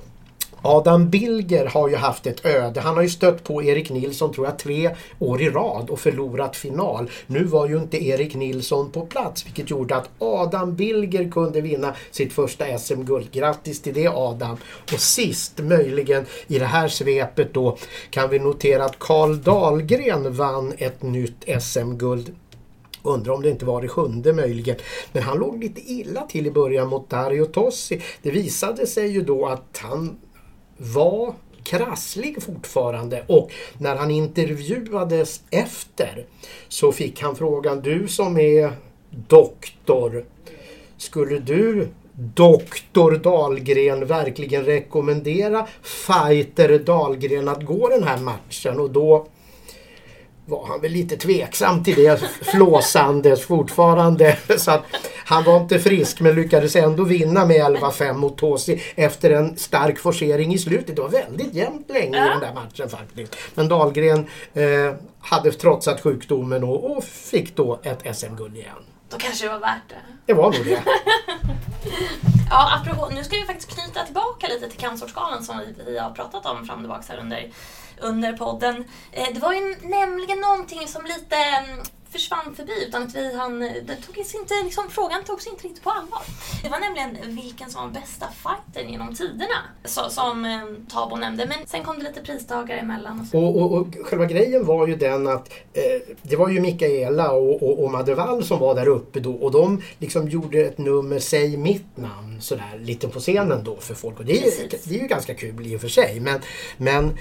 Adam 0.61 1.09
Bilger 1.09 1.65
har 1.65 1.89
ju 1.89 1.95
haft 1.95 2.27
ett 2.27 2.45
öde. 2.45 2.81
Han 2.81 2.95
har 2.95 3.03
ju 3.03 3.09
stött 3.09 3.43
på 3.43 3.63
Erik 3.63 3.89
Nilsson 3.89 4.33
tror 4.33 4.47
jag 4.47 4.59
tre 4.59 4.95
år 5.19 5.41
i 5.41 5.49
rad 5.49 5.89
och 5.89 5.99
förlorat 5.99 6.55
final. 6.55 7.09
Nu 7.27 7.43
var 7.43 7.67
ju 7.67 7.77
inte 7.77 8.05
Erik 8.05 8.35
Nilsson 8.35 8.91
på 8.91 9.05
plats 9.05 9.45
vilket 9.45 9.69
gjorde 9.69 9.95
att 9.95 10.09
Adam 10.19 10.75
Bilger 10.75 11.31
kunde 11.31 11.61
vinna 11.61 11.95
sitt 12.11 12.33
första 12.33 12.77
SM-guld. 12.77 13.31
Grattis 13.31 13.81
till 13.81 13.93
det 13.93 14.07
Adam! 14.07 14.57
Och 14.93 14.99
sist 14.99 15.57
möjligen 15.57 16.25
i 16.47 16.59
det 16.59 16.65
här 16.65 16.87
svepet 16.87 17.53
då 17.53 17.77
kan 18.09 18.29
vi 18.29 18.39
notera 18.39 18.85
att 18.85 18.99
Karl 18.99 19.37
Dahlgren 19.37 20.33
vann 20.33 20.73
ett 20.77 21.03
nytt 21.03 21.45
SM-guld 21.61 22.35
Undrar 23.03 23.33
om 23.33 23.41
det 23.41 23.49
inte 23.49 23.65
var 23.65 23.81
det 23.81 23.87
sjunde 23.87 24.33
möjligen. 24.33 24.75
Men 25.11 25.23
han 25.23 25.37
låg 25.37 25.63
lite 25.63 25.81
illa 25.91 26.21
till 26.21 26.47
i 26.47 26.51
början 26.51 26.87
mot 26.87 27.09
Dario 27.09 27.45
Tossi. 27.45 28.01
Det 28.21 28.31
visade 28.31 28.87
sig 28.87 29.07
ju 29.07 29.21
då 29.21 29.45
att 29.45 29.79
han 29.81 30.17
var 30.77 31.33
krasslig 31.63 32.43
fortfarande 32.43 33.23
och 33.27 33.51
när 33.77 33.95
han 33.95 34.11
intervjuades 34.11 35.41
efter 35.49 36.25
så 36.67 36.91
fick 36.91 37.21
han 37.21 37.35
frågan 37.35 37.81
Du 37.81 38.07
som 38.07 38.37
är 38.37 38.71
doktor 39.27 40.25
Skulle 40.97 41.39
du 41.39 41.87
Doktor 42.19 43.11
Dahlgren 43.11 44.05
verkligen 44.05 44.65
rekommendera 44.65 45.67
fighter 45.81 46.79
Dahlgren 46.79 47.47
att 47.47 47.65
gå 47.65 47.89
den 47.89 48.03
här 48.03 48.17
matchen? 48.17 48.79
Och 48.79 48.91
då 48.91 49.27
var 50.45 50.65
han 50.67 50.81
väl 50.81 50.91
lite 50.91 51.17
tveksam 51.17 51.83
till 51.83 51.95
det 51.95 52.21
flåsandes 52.41 53.41
fortfarande. 53.41 54.37
Så 54.57 54.71
att 54.71 54.83
han 55.27 55.43
var 55.43 55.57
inte 55.57 55.79
frisk 55.79 56.19
men 56.19 56.35
lyckades 56.35 56.75
ändå 56.75 57.03
vinna 57.03 57.45
med 57.45 57.61
11-5 57.61 58.13
mot 58.13 58.37
Tosi 58.37 58.81
efter 58.95 59.31
en 59.31 59.57
stark 59.57 59.99
forcering 59.99 60.53
i 60.53 60.57
slutet. 60.57 60.95
Det 60.95 61.01
var 61.01 61.09
väldigt 61.09 61.53
jämnt 61.53 61.89
länge 61.89 62.25
i 62.25 62.29
den 62.29 62.39
där 62.39 62.53
matchen 62.53 62.89
faktiskt. 62.89 63.35
Men 63.55 63.67
Dahlgren 63.67 64.27
eh, 64.53 64.93
hade 65.19 65.51
trotsat 65.51 66.01
sjukdomen 66.01 66.63
och, 66.63 66.97
och 66.97 67.03
fick 67.03 67.55
då 67.55 67.79
ett 67.83 68.17
SM-guld 68.17 68.57
igen. 68.57 68.75
Då 69.09 69.17
kanske 69.17 69.45
det 69.45 69.51
var 69.51 69.59
värt 69.59 69.89
det. 69.89 69.95
Det 70.25 70.33
var 70.33 70.43
nog 70.43 70.65
det. 70.65 70.83
Ja, 72.49 72.79
apropå, 72.81 73.09
nu 73.15 73.23
ska 73.23 73.35
vi 73.35 73.45
faktiskt 73.45 73.75
knyta 73.75 74.05
tillbaka 74.05 74.47
lite 74.47 74.69
till 74.69 74.79
Kampsportsgalan 74.79 75.43
som 75.43 75.61
vi, 75.85 75.97
har 75.97 76.11
pratat 76.11 76.45
om 76.45 76.65
fram 76.65 76.75
och 76.75 76.81
tillbaka 76.81 77.21
under, 77.21 77.51
under 77.97 78.33
podden. 78.33 78.83
Eh, 79.11 79.27
det 79.33 79.39
var 79.39 79.53
ju 79.53 79.75
nämligen 79.81 80.39
någonting 80.39 80.87
som 80.87 81.05
lite 81.05 81.35
mm, 81.35 81.79
försvann 82.11 82.55
förbi 82.55 82.85
utan 82.87 83.03
att 83.03 83.15
vi 83.15 83.35
han, 83.35 83.59
det 83.59 83.95
togs 83.95 84.35
inte, 84.35 84.53
liksom, 84.63 84.83
frågan 84.89 85.23
togs 85.23 85.47
inte 85.47 85.63
riktigt 85.67 85.83
på 85.83 85.89
allvar. 85.89 86.21
Det 86.63 86.69
var 86.69 86.79
nämligen 86.79 87.35
vilken 87.35 87.69
som 87.69 87.81
var 87.83 88.01
bästa 88.01 88.25
fighten 88.43 88.91
genom 88.91 89.15
tiderna 89.15 89.59
så, 89.85 90.09
som 90.09 90.45
eh, 90.45 90.91
Tabo 90.93 91.15
nämnde. 91.15 91.45
Men 91.45 91.67
sen 91.67 91.83
kom 91.83 91.99
det 91.99 92.03
lite 92.03 92.21
pristagare 92.21 92.79
emellan. 92.79 93.19
Och 93.19 93.27
så. 93.27 93.39
Och, 93.39 93.61
och, 93.61 93.77
och 93.77 93.87
själva 94.03 94.25
grejen 94.25 94.65
var 94.65 94.87
ju 94.87 94.95
den 94.95 95.27
att 95.27 95.49
eh, 95.73 96.15
det 96.21 96.35
var 96.35 96.49
ju 96.49 96.59
Mikaela 96.59 97.31
och, 97.31 97.63
och, 97.63 97.83
och 97.83 97.91
Madde 97.91 98.15
Wall 98.15 98.43
som 98.43 98.59
var 98.59 98.75
där 98.75 98.87
uppe 98.87 99.19
då 99.19 99.33
och 99.33 99.51
de 99.51 99.81
liksom 99.99 100.29
gjorde 100.29 100.61
ett 100.61 100.77
nummer, 100.77 101.19
säg 101.19 101.57
mitt 101.57 101.97
namn, 101.97 102.41
sådär 102.41 102.79
lite 102.79 103.07
på 103.07 103.19
scenen 103.19 103.63
då 103.63 103.75
för 103.75 103.93
folk. 103.93 104.19
Och 104.19 104.25
det 104.25 104.47
är, 104.47 104.51
det 104.69 104.95
är 104.95 105.01
ju 105.01 105.07
ganska 105.07 105.33
kul 105.33 105.67
i 105.67 105.75
och 105.75 105.81
för 105.81 105.87
sig. 105.87 106.19
Men, 106.19 106.41
men 106.77 107.17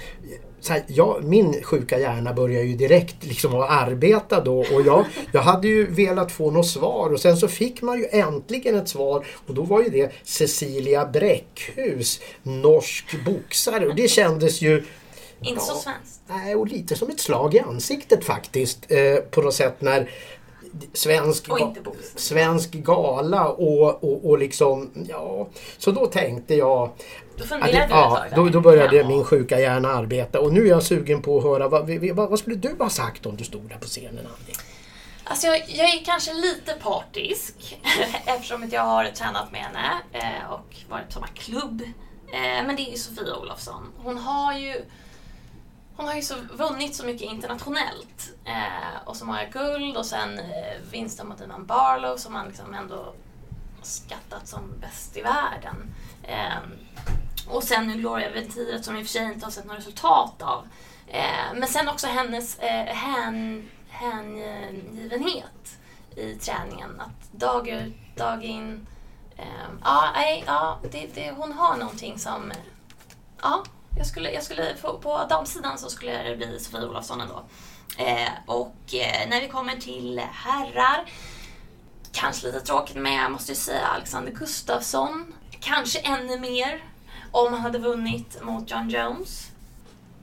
så 0.59 0.73
här, 0.73 0.83
jag, 0.87 1.23
min 1.23 1.63
sjuka 1.63 1.99
hjärna 1.99 2.33
börjar 2.33 2.63
ju 2.63 2.75
direkt 2.75 3.25
liksom 3.25 3.55
att 3.55 3.69
arbeta 3.69 4.43
då 4.43 4.65
och 4.77 4.85
jag, 4.85 5.05
jag 5.31 5.41
hade 5.41 5.67
ju 5.67 5.91
velat 5.91 6.31
få 6.31 6.51
något 6.51 6.67
svar 6.67 7.13
och 7.13 7.19
sen 7.19 7.37
så 7.37 7.47
fick 7.47 7.81
man 7.81 7.97
ju 7.99 8.07
äntligen 8.11 8.75
ett 8.75 8.89
svar 8.89 9.25
och 9.47 9.53
då 9.53 9.61
var 9.61 9.81
ju 9.83 9.89
det 9.89 10.11
Cecilia 10.23 11.05
Bräckhus, 11.05 12.19
norsk 12.43 13.15
boxare 13.25 13.87
och 13.87 13.95
det 13.95 14.07
kändes 14.07 14.61
ju 14.61 14.83
Inte 15.41 15.61
så 15.63 15.71
Ja. 15.75 15.79
svenskt. 15.79 16.21
Nej, 16.27 16.55
och 16.55 16.67
lite 16.67 16.95
som 16.95 17.09
ett 17.09 17.19
slag 17.19 17.55
i 17.55 17.59
ansiktet 17.59 18.23
faktiskt. 18.25 18.91
Eh, 18.91 19.15
på 19.15 19.41
något 19.41 19.53
sätt 19.53 19.81
när 19.81 20.09
svensk, 20.93 21.49
Och 21.49 21.73
svensk 22.15 22.71
gala 22.71 23.47
och, 23.47 24.03
och, 24.03 24.29
och 24.29 24.37
liksom, 24.37 24.89
ja. 25.09 25.47
Så 25.77 25.91
då 25.91 26.05
tänkte 26.05 26.55
jag, 26.55 26.89
Då 27.37 27.43
att 27.43 27.49
funderade 27.49 27.77
ett 27.83 27.89
ja, 27.89 28.23
då, 28.35 28.49
då 28.49 28.61
började 28.61 28.95
Ja. 28.97 29.07
min 29.07 29.23
sjuka 29.23 29.59
hjärna 29.59 29.87
arbeta. 29.89 30.39
Och 30.39 30.53
nu 30.53 30.61
är 30.65 30.69
jag 30.69 30.83
sugen 30.83 31.21
på 31.21 31.37
att 31.37 31.43
höra, 31.43 31.67
vad, 31.67 31.89
vad, 32.15 32.29
vad 32.29 32.39
skulle 32.39 32.55
du 32.55 32.75
ha 32.79 32.89
sagt 32.89 33.25
om 33.25 33.35
du 33.35 33.43
stod 33.43 33.69
där 33.69 33.77
på 33.77 33.87
scenen 33.87 34.17
Andy? 34.17 34.53
Alltså 35.29 35.47
jag, 35.47 35.69
jag 35.69 35.93
är 35.93 36.05
kanske 36.05 36.33
lite 36.33 36.73
partisk 36.73 37.79
eftersom 38.25 38.63
att 38.63 38.71
jag 38.71 38.81
har 38.81 39.05
tränat 39.05 39.51
med 39.51 39.61
henne 39.61 40.01
eh, 40.11 40.51
och 40.51 40.75
varit 40.89 41.05
på 41.05 41.11
samma 41.11 41.27
klubb. 41.27 41.81
Eh, 42.31 42.65
men 42.65 42.75
det 42.75 42.81
är 42.81 42.91
ju 42.91 42.97
Sofia 42.97 43.35
Olofsson. 43.35 43.93
Hon 43.97 44.17
har 44.17 44.53
ju 44.53 44.85
hon 45.95 46.07
har 46.07 46.15
ju 46.15 46.21
så, 46.21 46.35
vunnit 46.51 46.95
så 46.95 47.05
mycket 47.05 47.31
internationellt. 47.31 48.33
Eh, 48.45 49.05
och 49.05 49.15
så 49.15 49.25
många 49.25 49.45
guld 49.45 49.97
och 49.97 50.05
sen 50.05 50.39
eh, 50.39 50.81
vinsten 50.91 51.27
mot 51.27 51.41
Iman 51.41 51.65
Barlow 51.65 52.17
som 52.17 52.33
man 52.33 52.47
liksom 52.47 52.73
ändå 52.73 53.13
skattat 53.81 54.47
som 54.47 54.79
bäst 54.79 55.17
i 55.17 55.21
världen. 55.21 55.95
Eh, 56.23 56.59
och 57.49 57.63
sen 57.63 57.87
nu 57.87 57.93
Gloria 57.93 58.29
Ventiret 58.29 58.85
som 58.85 58.97
i 58.97 59.01
och 59.01 59.05
för 59.05 59.11
sig 59.11 59.25
inte 59.25 59.45
har 59.45 59.51
sett 59.51 59.65
något 59.65 59.77
resultat 59.77 60.41
av. 60.41 60.67
Eh, 61.07 61.53
men 61.55 61.67
sen 61.67 61.89
också 61.89 62.07
hennes 62.07 62.59
eh, 62.59 62.95
hängivenhet 63.99 65.77
i 66.15 66.35
träningen. 66.35 67.01
Att 67.01 67.31
dag 67.31 67.67
ut, 67.67 67.95
dag 68.15 68.43
in. 68.43 68.87
Eh, 69.37 69.45
ja, 69.83 70.11
nej, 70.13 70.43
ja 70.47 70.79
det, 70.91 71.07
det, 71.15 71.31
hon 71.31 71.51
har 71.51 71.77
någonting 71.77 72.19
som... 72.19 72.51
Ja, 73.41 73.63
jag 73.97 74.07
skulle, 74.07 74.31
jag 74.31 74.43
skulle 74.43 74.75
få, 74.75 74.97
på 74.97 75.25
damsidan 75.29 75.77
så 75.77 75.89
skulle 75.89 76.23
det 76.23 76.37
bli 76.37 76.59
Sofie 76.59 76.87
Olofsson 76.87 77.21
ändå. 77.21 77.43
Eh, 77.97 78.29
och 78.45 78.93
eh, 78.93 79.29
när 79.29 79.41
vi 79.41 79.47
kommer 79.47 79.75
till 79.75 80.21
herrar 80.31 81.05
Kanske 82.11 82.47
lite 82.47 82.59
tråkigt 82.61 82.95
men 82.95 83.13
jag 83.13 83.31
måste 83.31 83.51
ju 83.51 83.55
säga 83.55 83.87
Alexander 83.87 84.31
Gustafsson. 84.31 85.33
Kanske 85.59 85.99
ännu 85.99 86.39
mer 86.39 86.83
om 87.31 87.53
han 87.53 87.61
hade 87.61 87.79
vunnit 87.79 88.43
mot 88.43 88.71
John 88.71 88.89
Jones. 88.89 89.51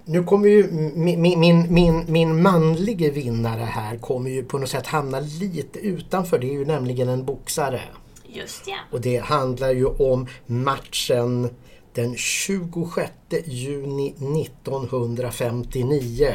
Nu 0.05 0.25
kommer 0.25 0.49
ju 0.49 0.71
min, 0.95 1.21
min, 1.21 1.75
min, 1.75 2.05
min 2.09 2.43
manlige 2.43 3.11
vinnare 3.11 3.65
här 3.65 3.97
kommer 3.97 4.31
ju 4.31 4.45
på 4.45 4.59
något 4.59 4.69
sätt 4.69 4.87
hamna 4.87 5.21
lite 5.21 5.79
utanför. 5.79 6.39
Det 6.39 6.47
är 6.47 6.53
ju 6.53 6.65
nämligen 6.65 7.09
en 7.09 7.25
boxare. 7.25 7.81
Just 8.27 8.63
ja. 8.67 8.77
Och 8.91 9.01
det 9.01 9.19
handlar 9.19 9.71
ju 9.71 9.87
om 9.87 10.27
matchen 10.47 11.49
den 11.93 12.17
26 12.17 13.13
juni 13.45 14.09
1959. 14.09 16.35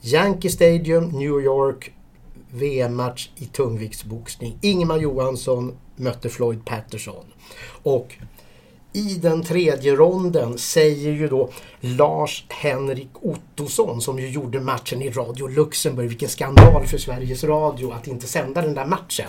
Yankee 0.00 0.50
Stadium, 0.50 1.08
New 1.08 1.40
York. 1.40 1.92
VM-match 2.50 3.30
i 3.36 3.44
tungviktsboxning. 3.44 4.58
Ingemar 4.60 4.98
Johansson 4.98 5.76
mötte 5.96 6.28
Floyd 6.28 6.64
Patterson. 6.64 7.24
Och 7.82 8.14
i 8.96 9.18
den 9.22 9.42
tredje 9.42 9.94
ronden 9.96 10.58
säger 10.58 11.12
ju 11.12 11.28
då 11.28 11.50
Lars-Henrik 11.80 13.10
Ottosson 13.12 14.00
som 14.00 14.18
ju 14.18 14.28
gjorde 14.28 14.60
matchen 14.60 15.02
i 15.02 15.10
Radio 15.10 15.46
Luxemburg. 15.46 16.08
Vilken 16.08 16.28
skandal 16.28 16.86
för 16.86 16.98
Sveriges 16.98 17.44
Radio 17.44 17.92
att 17.92 18.06
inte 18.06 18.26
sända 18.26 18.62
den 18.62 18.74
där 18.74 18.86
matchen 18.86 19.28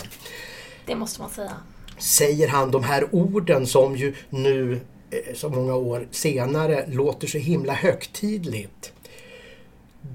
Det 0.85 0.95
måste 0.95 1.21
man 1.21 1.29
säga. 1.29 1.51
säger 1.97 2.47
han 2.47 2.71
de 2.71 2.83
här 2.83 3.15
orden 3.15 3.67
som 3.67 3.95
ju 3.95 4.13
nu 4.29 4.79
eh, 5.11 5.35
så 5.35 5.49
många 5.49 5.75
år 5.75 6.07
senare 6.11 6.85
låter 6.87 7.27
så 7.27 7.37
himla 7.37 7.73
högtidligt. 7.73 8.93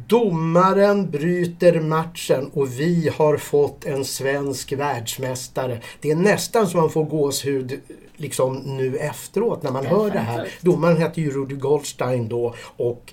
Domaren 0.07 1.11
bryter 1.11 1.81
matchen 1.81 2.51
och 2.55 2.81
vi 2.81 3.11
har 3.17 3.37
fått 3.37 3.85
en 3.85 4.05
svensk 4.05 4.73
världsmästare. 4.73 5.81
Det 6.01 6.11
är 6.11 6.17
nästan 6.17 6.67
som 6.67 6.81
man 6.81 6.91
får 6.91 7.05
gåshud 7.05 7.81
liksom 8.22 8.56
nu 8.56 8.96
efteråt 8.96 9.62
när 9.62 9.70
man 9.70 9.87
hör 9.87 10.11
det 10.11 10.18
här. 10.18 10.48
Domaren 10.61 10.96
hette 10.96 11.20
ju 11.20 11.30
Rudy 11.30 11.54
Goldstein 11.54 12.28
då 12.28 12.54
och 12.76 13.12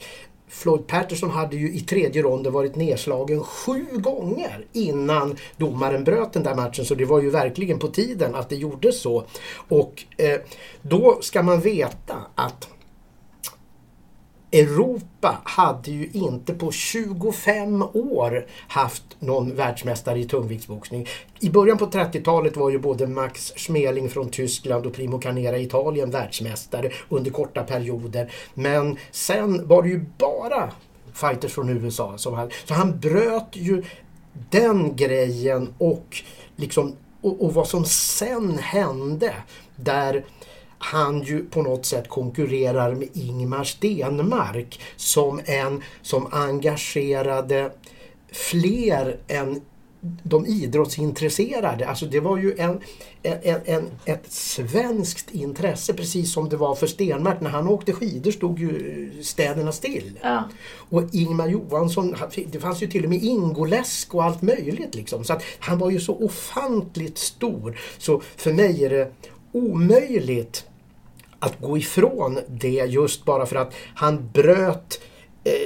Floyd 0.50 0.88
Patterson 0.88 1.30
hade 1.30 1.56
ju 1.56 1.74
i 1.74 1.80
tredje 1.80 2.22
ronden 2.22 2.54
varit 2.54 2.76
nedslagen 2.76 3.44
sju 3.44 3.86
gånger 3.92 4.66
innan 4.74 5.36
domaren 5.58 6.04
bröt 6.04 6.34
den 6.34 6.44
där 6.44 6.56
matchen. 6.56 6.86
Så 6.86 6.96
det 6.96 7.06
var 7.06 7.22
ju 7.22 7.30
verkligen 7.30 7.80
på 7.80 7.88
tiden 7.88 8.36
att 8.36 8.50
det 8.50 8.56
gjordes 8.56 9.02
så. 9.02 9.24
Och 9.68 10.04
eh, 10.18 10.40
då 10.82 11.18
ska 11.22 11.44
man 11.44 11.62
veta 11.62 12.16
att 12.36 12.68
Europa 14.52 15.38
hade 15.44 15.92
ju 15.92 16.10
inte 16.14 16.54
på 16.54 16.72
25 16.72 17.82
år 17.82 18.46
haft 18.68 19.04
någon 19.20 19.56
världsmästare 19.56 20.20
i 20.20 20.26
tungviktsboxning. 20.26 21.08
I 21.40 21.50
början 21.50 21.78
på 21.78 21.86
30-talet 21.86 22.58
var 22.58 22.70
ju 22.70 22.80
både 22.80 23.08
Max 23.08 23.54
Schmeling 23.56 24.10
från 24.10 24.30
Tyskland 24.30 24.86
och 24.86 24.94
Primo 24.94 25.20
Carnera 25.20 25.58
i 25.58 25.64
Italien 25.64 26.12
världsmästare 26.12 26.92
under 27.10 27.32
korta 27.32 27.64
perioder. 27.64 28.32
Men 28.54 28.98
sen 29.12 29.68
var 29.68 29.84
det 29.84 29.90
ju 29.90 30.06
bara 30.18 30.72
fighters 31.14 31.54
från 31.54 31.70
USA 31.70 32.18
som 32.18 32.34
hade... 32.34 32.52
Så 32.66 32.74
han 32.74 33.00
bröt 33.00 33.50
ju 33.52 33.84
den 34.50 34.96
grejen 34.96 35.74
och 35.78 36.18
liksom 36.56 36.96
och, 37.22 37.46
och 37.46 37.54
vad 37.54 37.68
som 37.68 37.86
sen 37.86 38.58
hände 38.58 39.34
där 39.76 40.24
han 40.80 41.24
ju 41.24 41.46
på 41.46 41.62
något 41.62 41.86
sätt 41.86 42.08
konkurrerar 42.08 42.96
med 42.96 43.08
Ingmar 43.14 43.64
Stenmark 43.64 44.82
som 44.96 45.42
en 45.46 45.84
som 46.02 46.28
engagerade 46.32 47.72
fler 48.32 49.18
än 49.28 49.62
de 50.02 50.46
idrottsintresserade. 50.46 51.88
Alltså 51.88 52.06
det 52.06 52.20
var 52.20 52.38
ju 52.38 52.56
en, 52.58 52.80
en, 53.24 53.62
en, 53.66 53.90
ett 54.06 54.32
svenskt 54.32 55.32
intresse 55.32 55.94
precis 55.94 56.34
som 56.34 56.50
det 56.50 56.58
var 56.58 56.76
för 56.76 56.88
Stenmark. 56.88 57.42
När 57.42 57.50
han 57.50 57.68
åkte 57.68 57.94
skidor 57.94 58.32
stod 58.32 58.60
ju 58.60 59.24
städerna 59.24 59.72
still. 59.72 60.20
Ja. 60.22 60.44
Och 60.90 61.04
Ingmar 61.12 61.48
Johansson, 61.48 62.16
det 62.52 62.60
fanns 62.60 62.84
ju 62.84 62.88
till 62.88 63.04
och 63.04 63.10
med 63.10 63.24
Ingoläsk 63.24 64.16
och 64.16 64.24
allt 64.24 64.42
möjligt. 64.42 64.96
Liksom. 64.96 65.24
Så 65.24 65.34
att 65.34 65.44
han 65.60 65.80
var 65.80 65.90
ju 65.90 66.00
så 66.00 66.16
ofantligt 66.16 67.18
stor. 67.18 67.80
Så 67.98 68.22
för 68.36 68.54
mig 68.54 68.86
är 68.86 68.90
det 68.90 69.12
omöjligt 69.52 70.66
att 71.40 71.62
gå 71.62 71.78
ifrån 71.78 72.40
det 72.48 72.86
just 72.88 73.26
bara 73.26 73.46
för 73.46 73.56
att 73.56 73.74
han 73.96 74.30
bröt 74.34 75.02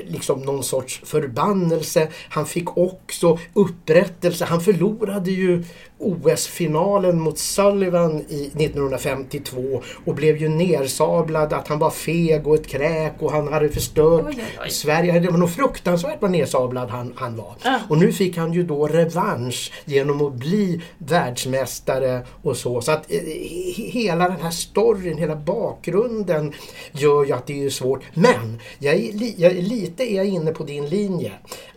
liksom 0.08 0.42
någon 0.42 0.64
sorts 0.64 1.02
förbannelse. 1.06 2.08
Han 2.30 2.46
fick 2.46 2.78
också 2.78 3.38
upprättelse. 3.54 4.46
Han 4.46 4.62
förlorade 4.62 5.32
ju 5.32 5.64
OS-finalen 5.98 7.20
mot 7.20 7.38
Sullivan 7.40 8.22
i 8.30 8.46
1952 8.46 9.82
och 10.06 10.16
blev 10.16 10.38
ju 10.38 10.50
nersablad 10.50 11.54
att 11.54 11.68
han 11.68 11.80
var 11.80 11.90
feg 11.90 12.48
och 12.48 12.56
ett 12.56 12.68
kräk 12.68 13.14
och 13.20 13.32
han 13.32 13.54
hade 13.54 13.70
förstört 13.70 14.26
Oj, 14.28 14.44
oj. 14.64 14.70
Sverige. 14.70 15.20
Det 15.20 15.30
var 15.30 15.38
nog 15.38 15.52
fruktansvärt 15.52 16.22
vad 16.22 16.32
nersablad 16.32 16.90
han, 16.90 17.14
han 17.16 17.38
var. 17.38 17.56
Och 17.90 17.98
nu 17.98 18.12
fick 18.12 18.38
han 18.38 18.54
ju 18.54 18.64
då 18.64 18.88
revansch 18.88 19.72
genom 19.86 20.22
att 20.22 20.34
bli 20.34 20.82
världsmästare 20.98 22.22
och 22.44 22.58
så. 22.58 22.82
Så 22.82 22.92
att 22.92 23.12
eh, 23.12 23.16
he- 23.18 23.92
hela 23.92 24.30
den 24.30 24.42
här 24.42 24.52
storyn, 24.52 25.18
hela 25.18 25.36
bakgrunden 25.36 26.54
gör 26.92 27.26
ju 27.26 27.32
att 27.34 27.48
det 27.48 27.66
är 27.66 27.70
svårt. 27.70 28.02
Men 28.14 28.60
jag 28.80 28.96
är, 28.96 29.42
jag 29.42 29.52
är 29.52 29.62
lite 29.74 30.12
är 30.12 30.16
jag 30.16 30.26
inne 30.26 30.52
på 30.52 30.64
din 30.64 30.86
linje. 30.86 31.32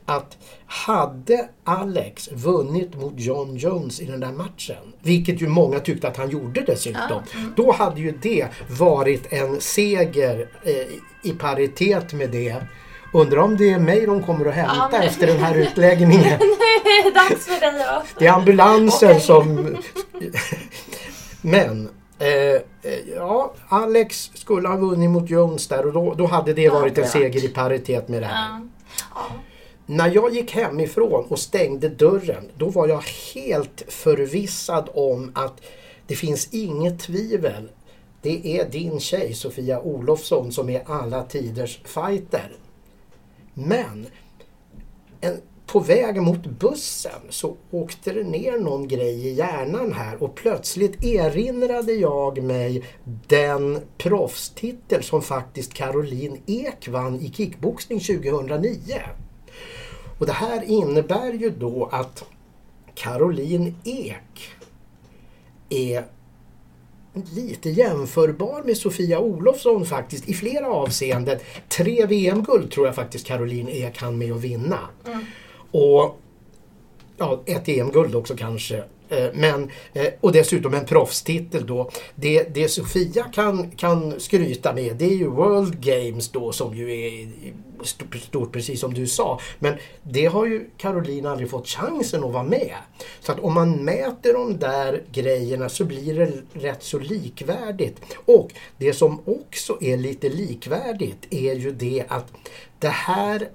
Att 0.07 0.37
hade 0.67 1.49
Alex 1.65 2.29
vunnit 2.33 2.95
mot 2.95 3.13
John 3.17 3.57
Jones 3.57 4.01
i 4.01 4.05
den 4.05 4.21
där 4.21 4.33
matchen, 4.33 4.93
vilket 5.03 5.43
ju 5.43 5.49
många 5.49 5.81
tyckte 5.81 6.09
att 6.09 6.17
han 6.17 6.31
gjorde 6.31 6.61
dessutom, 6.61 7.23
då 7.57 7.73
hade 7.73 8.01
ju 8.01 8.19
det 8.23 8.47
varit 8.79 9.33
en 9.33 9.61
seger 9.61 10.49
eh, 10.63 11.31
i 11.31 11.33
paritet 11.33 12.13
med 12.13 12.31
det. 12.31 12.57
Undrar 13.13 13.39
om 13.39 13.57
det 13.57 13.71
är 13.71 13.79
mig 13.79 14.07
de 14.07 14.23
kommer 14.23 14.47
att 14.47 14.55
hämta 14.55 14.89
Ja, 14.93 15.03
efter 15.03 15.27
den 15.27 15.39
här 15.39 15.55
utläggningen. 15.55 16.39
Dags 17.15 17.47
för 17.47 17.61
dig 17.61 17.85
att 17.85 18.07
Det 18.19 18.27
är 18.27 18.33
ambulansen 18.33 19.21
som... 19.21 19.77
Men, 21.43 21.89
eh, 22.18 22.29
eh, 22.29 22.62
ja, 23.14 23.55
Alex 23.68 24.31
skulle 24.35 24.68
ha 24.68 24.76
vunnit 24.76 25.11
mot 25.11 25.31
Jones 25.31 25.68
där 25.68 25.87
och 25.87 25.92
då, 25.92 26.14
då 26.14 26.26
hade 26.26 26.52
det 26.52 26.68
varit 26.68 26.98
en 26.98 27.09
seger 27.09 27.44
i 27.44 27.48
paritet 27.48 28.09
med 28.09 28.22
det 28.22 28.26
här. 28.26 28.68
Ja. 29.14 29.20
När 29.87 30.14
jag 30.14 30.35
gick 30.35 30.55
hemifrån 30.55 31.24
och 31.29 31.38
stängde 31.38 31.88
dörren, 31.88 32.50
då 32.57 32.68
var 32.68 32.88
jag 32.88 33.02
helt 33.35 33.85
förvissad 33.88 34.88
om 34.94 35.33
att 35.35 35.61
det 36.07 36.14
finns 36.14 36.48
inget 36.55 37.00
tvivel. 37.00 37.68
Det 38.22 38.59
är 38.59 38.68
din 38.70 39.00
tjej 39.00 39.35
Sofia 39.35 39.81
Olofsson 39.81 40.52
som 40.52 40.70
är 40.70 40.83
alla 40.87 41.22
tiders 41.24 41.81
fighter. 41.85 42.52
Men 43.55 44.07
en, 45.20 45.40
på 45.66 45.81
väg 45.81 46.22
mot 46.22 46.46
bussen 46.46 47.20
så 47.29 47.57
åkte 47.70 48.12
det 48.12 48.24
ner 48.24 48.59
någon 48.59 48.88
grej 48.88 49.26
i 49.26 49.33
hjärnan 49.33 49.92
här 49.92 50.22
och 50.22 50.35
plötsligt 50.35 51.05
erinrade 51.05 51.92
jag 51.92 52.42
mig 52.42 52.85
den 53.29 53.81
proffstitel 53.98 55.02
som 55.02 55.22
faktiskt 55.22 55.74
Caroline 55.74 56.38
Ek 56.46 56.88
vann 56.88 57.20
i 57.20 57.33
kickboxning 57.33 58.00
2009. 58.00 58.70
Och 60.18 60.26
det 60.26 60.33
här 60.33 60.64
innebär 60.64 61.33
ju 61.33 61.50
då 61.50 61.88
att 61.92 62.24
Caroline 62.94 63.74
Ek 63.85 64.50
är 65.68 66.05
lite 67.35 67.70
jämförbar 67.70 68.62
med 68.64 68.76
Sofia 68.76 69.18
Olofsson 69.18 69.87
faktiskt 69.87 70.29
i 70.29 70.35
flera 70.35 70.66
avseenden. 70.66 71.38
Tre 71.68 72.07
VM-guld 72.07 72.72
tror 72.72 72.87
jag 72.87 72.94
faktiskt 72.94 73.26
Caroline 73.26 73.68
Ek 73.68 73.98
hann 73.98 74.18
med 74.18 74.33
att 74.33 74.40
vinna. 74.40 74.79
Mm. 75.07 75.24
Och 75.77 76.19
ja, 77.17 77.43
ett 77.47 77.69
EM-guld 77.69 78.15
också 78.15 78.37
kanske. 78.37 78.77
Eh, 79.09 79.29
men, 79.35 79.71
eh, 79.93 80.07
och 80.21 80.33
dessutom 80.33 80.75
en 80.75 80.87
proffstitel 80.87 81.67
då. 81.67 81.91
Det, 82.15 82.55
det 82.55 82.69
Sofia 82.69 83.25
kan, 83.25 83.71
kan 83.71 84.21
skryta 84.21 84.73
med 84.73 84.97
det 84.97 85.05
är 85.05 85.17
ju 85.17 85.29
World 85.29 85.81
Games 85.81 86.29
då 86.29 86.53
som 86.53 86.77
ju 86.77 87.07
är 87.07 87.29
stort, 87.83 88.17
stort 88.17 88.53
precis 88.53 88.81
som 88.81 88.95
du 88.95 89.07
sa. 89.07 89.41
Men 89.59 89.75
det 90.03 90.27
har 90.27 90.47
ju 90.47 90.71
Caroline 90.77 91.27
aldrig 91.27 91.51
fått 91.51 91.69
chansen 91.69 92.25
att 92.25 92.33
vara 92.33 92.43
med. 92.43 92.75
Så 93.21 93.33
att 93.33 93.41
om 93.41 93.55
man 93.55 93.85
mäter 93.85 94.33
de 94.33 94.59
där 94.59 95.03
grejerna 95.12 95.69
så 95.69 95.85
blir 95.85 96.15
det 96.15 96.33
rätt 96.53 96.83
så 96.83 96.99
likvärdigt. 96.99 98.01
Och 98.25 98.51
det 98.79 98.93
som 98.93 99.21
också 99.25 99.79
är 99.81 99.97
lite 99.97 100.29
likvärdigt 100.29 101.27
är 101.31 101.55
ju 101.55 101.73
det 101.73 102.05
att 102.09 102.33
det 102.79 102.89
här 102.89 103.49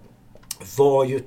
var 0.77 1.05
ju 1.05 1.21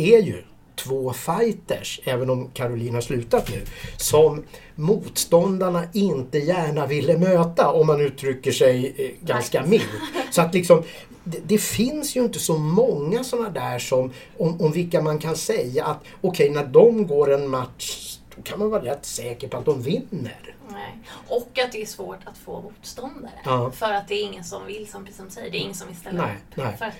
är 0.00 0.18
ju 0.18 0.42
två 0.76 1.12
fighters, 1.12 2.00
även 2.04 2.30
om 2.30 2.50
Caroline 2.54 2.94
har 2.94 3.00
slutat 3.00 3.50
nu, 3.50 3.62
som 3.96 4.44
motståndarna 4.74 5.84
inte 5.92 6.38
gärna 6.38 6.86
ville 6.86 7.18
möta 7.18 7.70
om 7.70 7.86
man 7.86 8.00
uttrycker 8.00 8.52
sig 8.52 8.94
eh, 8.96 9.26
ganska 9.26 9.66
milt. 9.66 9.84
Så 10.30 10.42
att 10.42 10.54
liksom, 10.54 10.82
det, 11.24 11.38
det 11.46 11.58
finns 11.58 12.16
ju 12.16 12.24
inte 12.24 12.38
så 12.38 12.58
många 12.58 13.24
sådana 13.24 13.50
där 13.50 13.78
som, 13.78 14.12
om, 14.36 14.60
om 14.60 14.72
vilka 14.72 15.02
man 15.02 15.18
kan 15.18 15.36
säga 15.36 15.84
att 15.84 15.98
okej, 16.20 16.50
när 16.50 16.64
de 16.64 17.06
går 17.06 17.34
en 17.34 17.48
match 17.48 18.18
då 18.36 18.42
kan 18.42 18.58
man 18.58 18.70
vara 18.70 18.84
rätt 18.84 19.06
säker 19.06 19.48
på 19.48 19.56
att 19.56 19.64
de 19.64 19.82
vinner. 19.82 20.54
Nej. 20.72 20.98
Och 21.28 21.58
att 21.64 21.72
det 21.72 21.82
är 21.82 21.86
svårt 21.86 22.18
att 22.24 22.38
få 22.38 22.62
motståndare. 22.62 23.32
Ja. 23.44 23.70
För 23.70 23.92
att 23.92 24.08
det 24.08 24.14
är 24.14 24.22
ingen 24.22 24.44
som 24.44 24.66
vill, 24.66 24.88
som, 24.88 25.06
som 25.16 25.30
säger, 25.30 25.50
det 25.50 25.56
är 25.58 25.60
ingen 25.60 25.74
som 25.74 25.88
vill 25.88 25.96
ställa 25.96 26.22
Nej, 26.22 26.34
upp. 26.34 26.56
nej. 26.56 26.76
För 26.78 26.84
att 26.84 26.94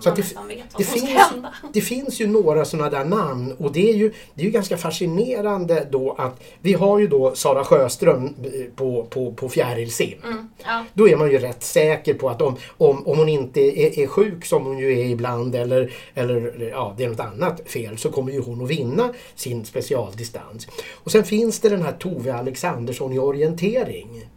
Så 0.00 0.08
man 0.08 0.12
att 0.12 0.16
det, 0.16 0.54
vet 0.54 0.72
vad 0.72 0.82
det, 0.82 0.84
som 0.84 0.98
ska 0.98 1.06
finns, 1.06 1.30
hända. 1.30 1.54
det 1.72 1.80
finns 1.80 2.20
ju 2.20 2.26
några 2.26 2.64
sådana 2.64 2.90
där 2.90 3.04
namn 3.04 3.52
och 3.58 3.72
det 3.72 3.90
är 3.90 3.94
ju, 3.94 4.12
det 4.34 4.42
är 4.42 4.44
ju 4.46 4.50
ganska 4.50 4.76
fascinerande 4.76 5.86
då 5.90 6.12
att 6.12 6.40
vi 6.60 6.72
har 6.74 6.98
ju 6.98 7.06
då 7.06 7.34
Sara 7.34 7.64
Sjöström 7.64 8.26
eh, 8.26 8.66
på, 8.76 9.06
på, 9.10 9.32
på 9.32 9.48
fjärilsim. 9.48 10.18
Mm. 10.24 10.48
Ja. 10.64 10.84
Då 10.94 11.08
är 11.08 11.16
man 11.16 11.30
ju 11.30 11.38
rätt 11.38 11.62
säker 11.62 12.14
på 12.14 12.28
att 12.30 12.42
om, 12.42 12.56
om, 12.78 13.06
om 13.06 13.18
hon 13.18 13.28
inte 13.28 13.60
är, 13.60 13.98
är 13.98 14.06
sjuk 14.06 14.44
som 14.44 14.64
hon 14.64 14.78
ju 14.78 15.00
är 15.00 15.04
ibland 15.04 15.54
eller, 15.54 15.92
eller 16.14 16.68
ja, 16.70 16.94
det 16.96 17.04
är 17.04 17.08
något 17.08 17.20
annat 17.20 17.60
fel 17.66 17.98
så 17.98 18.10
kommer 18.10 18.32
ju 18.32 18.40
hon 18.40 18.62
att 18.62 18.70
vinna 18.70 19.14
sin 19.34 19.64
specialdistans. 19.64 20.68
Och 20.94 21.12
sen 21.12 21.24
finns 21.24 21.60
det 21.60 21.68
den 21.68 21.82
här 21.82 21.92
Tove 21.92 22.34
Alexandersson 22.34 22.99
i 23.08 23.18
orientering. 23.18 24.28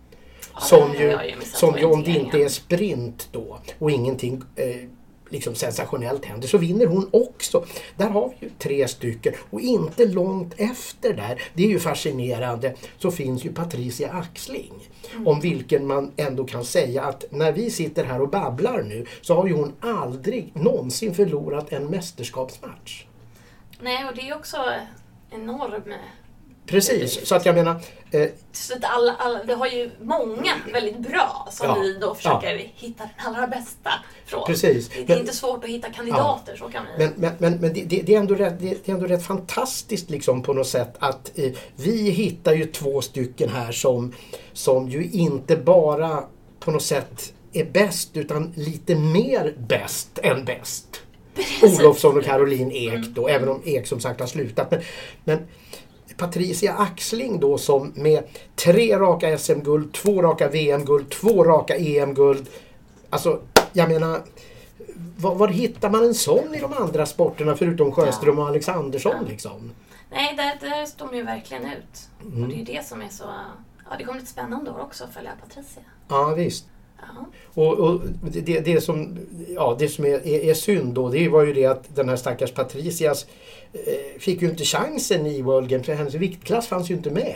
Som 0.59 0.91
den 0.91 1.15
har 1.15 1.23
ju, 1.23 1.33
som 1.41 1.77
ju 1.77 1.85
om 1.85 2.03
det 2.03 2.11
inte 2.11 2.37
är 2.37 2.49
sprint 2.49 3.29
då 3.31 3.59
och 3.79 3.91
ingenting 3.91 4.41
eh, 4.55 4.75
liksom 5.33 5.55
sensationellt 5.55 6.25
händer 6.25 6.47
så 6.47 6.57
vinner 6.57 6.85
hon 6.85 7.09
också. 7.11 7.65
Där 7.97 8.09
har 8.09 8.29
vi 8.29 8.45
ju 8.45 8.51
tre 8.59 8.87
stycken 8.87 9.33
och 9.49 9.61
inte 9.61 10.05
långt 10.05 10.53
efter 10.57 11.13
där, 11.13 11.41
det 11.53 11.63
är 11.63 11.67
ju 11.67 11.79
fascinerande, 11.79 12.75
så 12.97 13.11
finns 13.11 13.45
ju 13.45 13.53
Patricia 13.53 14.11
Axling. 14.11 14.73
Om 15.25 15.39
vilken 15.39 15.87
man 15.87 16.11
ändå 16.17 16.43
kan 16.43 16.65
säga 16.65 17.03
att 17.03 17.25
när 17.29 17.51
vi 17.51 17.71
sitter 17.71 18.03
här 18.03 18.21
och 18.21 18.29
babblar 18.29 18.83
nu 18.83 19.05
så 19.21 19.35
har 19.35 19.47
ju 19.47 19.53
hon 19.53 19.73
aldrig 19.79 20.51
någonsin 20.55 21.15
förlorat 21.15 21.73
en 21.73 21.85
mästerskapsmatch. 21.85 23.05
Nej, 23.79 24.05
och 24.09 24.15
det 24.15 24.29
är 24.29 24.35
också 24.35 24.57
enorm... 25.29 25.93
Precis, 26.65 27.27
så 27.27 27.35
att 27.35 27.45
jag 27.45 27.55
menar, 27.55 27.81
eh, 28.11 28.27
Så 28.51 28.73
att 28.73 28.83
alla, 28.83 29.15
alla, 29.19 29.43
vi 29.43 29.53
har 29.53 29.67
ju 29.67 29.91
många 30.01 30.51
väldigt 30.73 30.97
bra 30.99 31.47
som 31.51 31.67
Ja. 31.67 31.75
vi 31.81 31.97
då 31.97 32.15
försöker 32.15 32.55
Ja. 32.55 32.65
hitta 32.75 33.03
den 33.03 33.35
allra 33.35 33.47
bästa 33.47 33.89
från. 34.25 34.45
Precis. 34.47 34.89
Det, 34.89 35.01
är 35.01 35.07
Men- 35.07 35.19
inte 35.19 35.33
svårt 35.35 35.63
att 35.63 35.69
hitta 35.69 35.89
kandidater, 35.89 36.55
så 36.55 36.69
kan 36.69 36.83
vi... 36.97 37.05
Men, 37.05 37.13
men, 37.17 37.31
men, 37.39 37.53
men 37.61 37.73
det, 37.73 38.01
det, 38.03 38.15
är 38.15 38.19
ändå 38.19 38.35
rätt, 38.35 38.59
det, 38.59 38.89
är 38.89 38.93
ändå 38.93 39.05
rätt 39.05 39.23
fantastiskt 39.25 40.09
liksom 40.09 40.43
på 40.43 40.53
något 40.53 40.67
sätt 40.67 40.93
att 40.99 41.31
eh, 41.39 41.51
vi 41.75 42.09
hittar 42.11 42.53
ju 42.53 42.65
två 42.65 43.01
stycken 43.01 43.49
här 43.49 43.71
som, 43.71 44.13
som 44.53 44.89
ju 44.89 45.09
inte 45.11 45.55
bara 45.57 46.23
på 46.59 46.71
något 46.71 46.83
sätt 46.83 47.33
är 47.53 47.65
bäst 47.65 48.17
utan 48.17 48.53
lite 48.55 48.95
mer 48.95 49.53
bäst 49.57 50.19
än 50.23 50.45
bäst. 50.45 51.01
Olofsson 51.63 52.17
och 52.17 52.23
Caroline 52.23 52.71
Ek 52.71 53.07
då, 53.15 53.27
även 53.27 53.49
om 53.49 53.61
Ek 53.65 53.87
som 53.87 53.99
sagt 53.99 54.19
har 54.19 54.27
slutat. 54.27 54.71
Men, 54.71 54.81
men 55.23 55.47
Patricia 56.17 56.73
Axling 56.73 57.39
då 57.39 57.57
som 57.57 57.91
med 57.95 58.23
tre 58.55 58.99
raka 58.99 59.37
SM-guld, 59.37 59.93
två 59.93 60.21
raka 60.21 60.49
VM-guld, 60.49 61.09
två 61.09 61.43
raka 61.43 61.75
EM-guld. 61.75 62.47
Alltså, 63.09 63.39
jag 63.73 63.89
menar, 63.89 64.21
var, 65.17 65.35
var 65.35 65.47
hittar 65.47 65.89
man 65.89 66.03
en 66.03 66.13
sån 66.13 66.55
i 66.55 66.59
de 66.59 66.73
andra 66.73 67.05
sporterna 67.05 67.55
förutom 67.55 67.91
Sjöström 67.91 68.39
och 68.39 68.47
Alexandersson 68.47 69.25
liksom? 69.25 69.71
Nej, 70.11 70.35
där, 70.37 70.69
där 70.69 70.85
står 70.85 71.07
de 71.07 71.17
ju 71.17 71.23
verkligen 71.23 71.65
ut. 71.65 72.09
Mm. 72.21 72.43
Och 72.43 72.49
det 72.49 72.55
är 72.55 72.57
ju 72.57 72.63
det 72.63 72.85
som 72.85 73.01
är 73.01 73.09
så... 73.09 73.23
Ja, 73.89 73.97
det 73.97 74.03
kommer 74.03 74.19
bli 74.19 74.27
spännande 74.27 74.71
år 74.71 74.79
också 74.81 75.03
att 75.03 75.13
följa 75.13 75.31
Patricia. 75.41 75.83
Ja, 76.07 76.33
visst. 76.37 76.65
Och, 77.55 77.73
och 77.79 78.01
det, 78.31 78.59
det, 78.59 78.81
som, 78.81 79.17
ja, 79.55 79.75
det 79.79 79.87
som 79.87 80.05
är, 80.05 80.27
är, 80.27 80.39
är 80.49 80.53
synd 80.53 80.93
då, 80.93 81.09
det 81.09 81.29
var 81.29 81.43
ju 81.43 81.53
det 81.53 81.65
att 81.65 81.95
den 81.95 82.09
här 82.09 82.15
stackars 82.15 82.51
Patricias 82.51 83.25
eh, 83.73 84.19
fick 84.19 84.41
ju 84.41 84.49
inte 84.49 84.63
chansen 84.63 85.25
i 85.25 85.41
World 85.41 85.69
Games, 85.69 85.85
för 85.85 85.93
hennes 85.93 86.13
viktklass 86.13 86.67
fanns 86.67 86.91
ju 86.91 86.95
inte 86.95 87.09
med. 87.09 87.35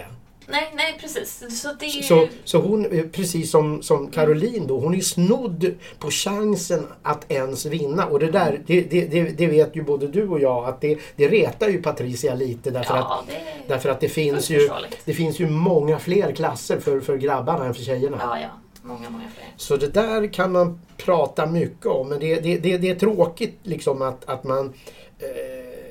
Nej, 0.50 0.72
nej 0.76 0.98
precis. 1.02 1.62
Så 1.62 1.74
det 1.80 1.86
är 1.86 1.90
ju... 1.90 2.04
Så, 2.04 2.28
så 2.44 2.58
hon, 2.62 2.86
eh, 2.86 3.06
precis 3.06 3.52
som, 3.52 3.82
som 3.84 4.12
Caroline 4.12 4.68
då, 4.68 4.80
hon 4.80 4.96
är 4.96 5.02
snodd 5.02 5.72
på 6.00 6.12
chansen 6.12 6.88
att 7.04 7.32
ens 7.32 7.66
vinna. 7.66 8.06
Och 8.06 8.20
det 8.20 8.32
där, 8.32 8.62
det, 8.68 8.82
det, 8.82 9.24
det, 9.38 9.48
vet 9.48 9.76
ju 9.76 9.84
både 9.84 10.08
du 10.08 10.28
och 10.28 10.40
jag 10.40 10.66
att 10.66 10.82
det, 10.82 10.98
det 11.16 11.28
retar 11.28 11.70
ju 11.70 11.82
Patricia 11.82 12.36
lite 12.36 12.72
därför 12.72 12.96
Ja, 12.96 13.20
att 13.22 13.28
det- 13.28 13.74
Därför 13.74 13.90
att 13.90 14.00
det 14.00 14.10
finns, 14.10 14.50
ju, 14.50 14.70
det 15.06 15.14
finns 15.14 15.40
ju 15.40 15.50
många 15.50 16.00
fler 16.00 16.32
klasser 16.32 16.80
för, 16.80 17.00
för 17.00 17.18
grabbarna 17.18 17.66
än 17.66 17.74
för 17.74 17.84
tjejerna. 17.84 18.18
Ja, 18.22 18.40
ja. 18.40 18.48
Många, 18.88 19.10
många 19.10 19.30
fler. 19.36 19.54
Så 19.58 19.78
det 19.78 19.88
där 19.88 20.34
kan 20.34 20.52
man 20.52 20.80
prata 20.98 21.46
mycket 21.46 21.86
om. 21.86 22.10
Men 22.10 22.20
det, 22.20 22.36
det, 22.40 22.58
det, 22.58 22.78
det 22.78 22.90
är 22.90 22.96
tråkigt 22.96 23.60
liksom 23.64 24.02
att, 24.02 24.30
att 24.30 24.44
man 24.44 24.74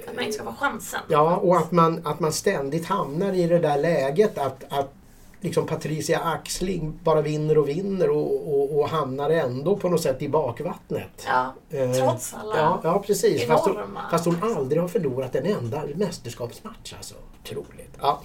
Att 0.09 0.15
man 0.15 0.25
inte 0.25 0.37
ska 0.37 0.45
få 0.45 0.53
chansen. 0.53 1.01
Ja, 1.09 1.37
och 1.37 1.57
att 1.57 1.73
man, 1.73 2.07
att 2.07 2.21
man 2.21 2.33
ständigt 2.33 2.87
hamnar 2.87 3.33
i 3.33 3.47
det 3.47 3.59
där 3.59 3.79
läget 3.79 4.39
att, 4.39 4.65
att 4.69 4.93
liksom 5.41 5.67
Patricia 5.67 6.19
Axling 6.19 6.99
bara 7.03 7.23
vinner 7.23 7.59
och 7.59 7.69
vinner 7.69 8.11
och, 8.11 8.55
och, 8.55 8.79
och 8.79 8.89
hamnar 8.89 9.31
ändå 9.31 9.77
på 9.77 9.89
något 9.89 10.01
sätt 10.03 10.23
i 10.23 10.29
bakvattnet. 10.29 11.27
Ja, 11.27 11.55
Eh, 11.71 11.93
trots 11.93 12.35
alla 12.35 12.57
Ja, 12.57 12.81
ja 12.85 13.03
precis. 13.07 13.47
Fast 13.47 13.65
hon, 13.67 13.77
enorma- 13.77 14.11
fast 14.11 14.25
hon 14.25 14.43
aldrig 14.43 14.81
har 14.83 14.89
förlorat 14.89 15.35
en 15.35 15.47
enda 15.47 15.83
mästerskapsmatch. 15.95 16.95
Alltså. 16.97 17.15
Otroligt. 17.43 17.93
Ja, 18.01 18.23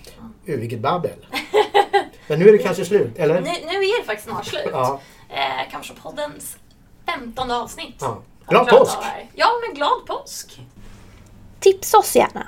uh, 0.50 0.56
vilket 0.56 0.80
babbel. 0.80 1.26
Men 2.28 2.40
nu 2.40 2.50
är 2.50 2.52
det 2.52 2.58
kanske 2.58 2.86
slut, 2.86 3.12
eller? 3.16 3.42
Nu, 3.42 3.50
nu 3.50 3.74
är 3.74 4.00
det 4.00 4.06
faktiskt 4.06 4.30
snart 4.30 4.46
slut. 4.46 4.70
Ja. 4.72 5.00
Eh, 5.30 5.72
kanske 5.72 5.94
poddens 5.94 6.58
femtonde 7.06 7.56
avsnitt. 7.56 7.96
Ja. 8.00 8.22
Glad 8.48 8.68
påsk! 8.68 8.98
Ja, 9.36 9.48
men 9.68 9.76
glad 9.76 10.06
påsk! 10.06 10.62
Tipsa 11.60 11.98
oss 11.98 12.16
gärna. 12.16 12.48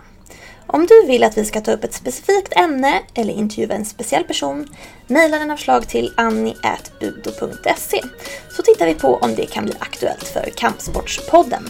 Om 0.67 0.85
du 0.85 1.05
vill 1.07 1.23
att 1.23 1.37
vi 1.37 1.45
ska 1.45 1.61
ta 1.61 1.71
upp 1.71 1.83
ett 1.83 1.93
specifikt 1.93 2.53
ämne 2.55 3.01
eller 3.13 3.33
intervjua 3.33 3.75
en 3.75 3.85
speciell 3.85 4.23
person, 4.23 4.67
mejla 5.07 5.39
dina 5.39 5.57
förslag 5.57 5.87
till 5.87 6.13
annie.budo.se 6.17 8.01
så 8.49 8.61
tittar 8.61 8.85
vi 8.85 8.95
på 8.95 9.15
om 9.15 9.35
det 9.35 9.45
kan 9.45 9.65
bli 9.65 9.73
aktuellt 9.79 10.27
för 10.27 10.49
Kampsportspodden. 10.55 11.69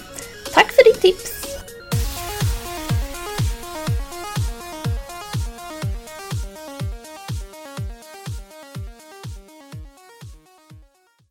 Tack 0.54 0.72
för 0.72 0.84
ditt 0.84 1.02
tips! 1.02 1.43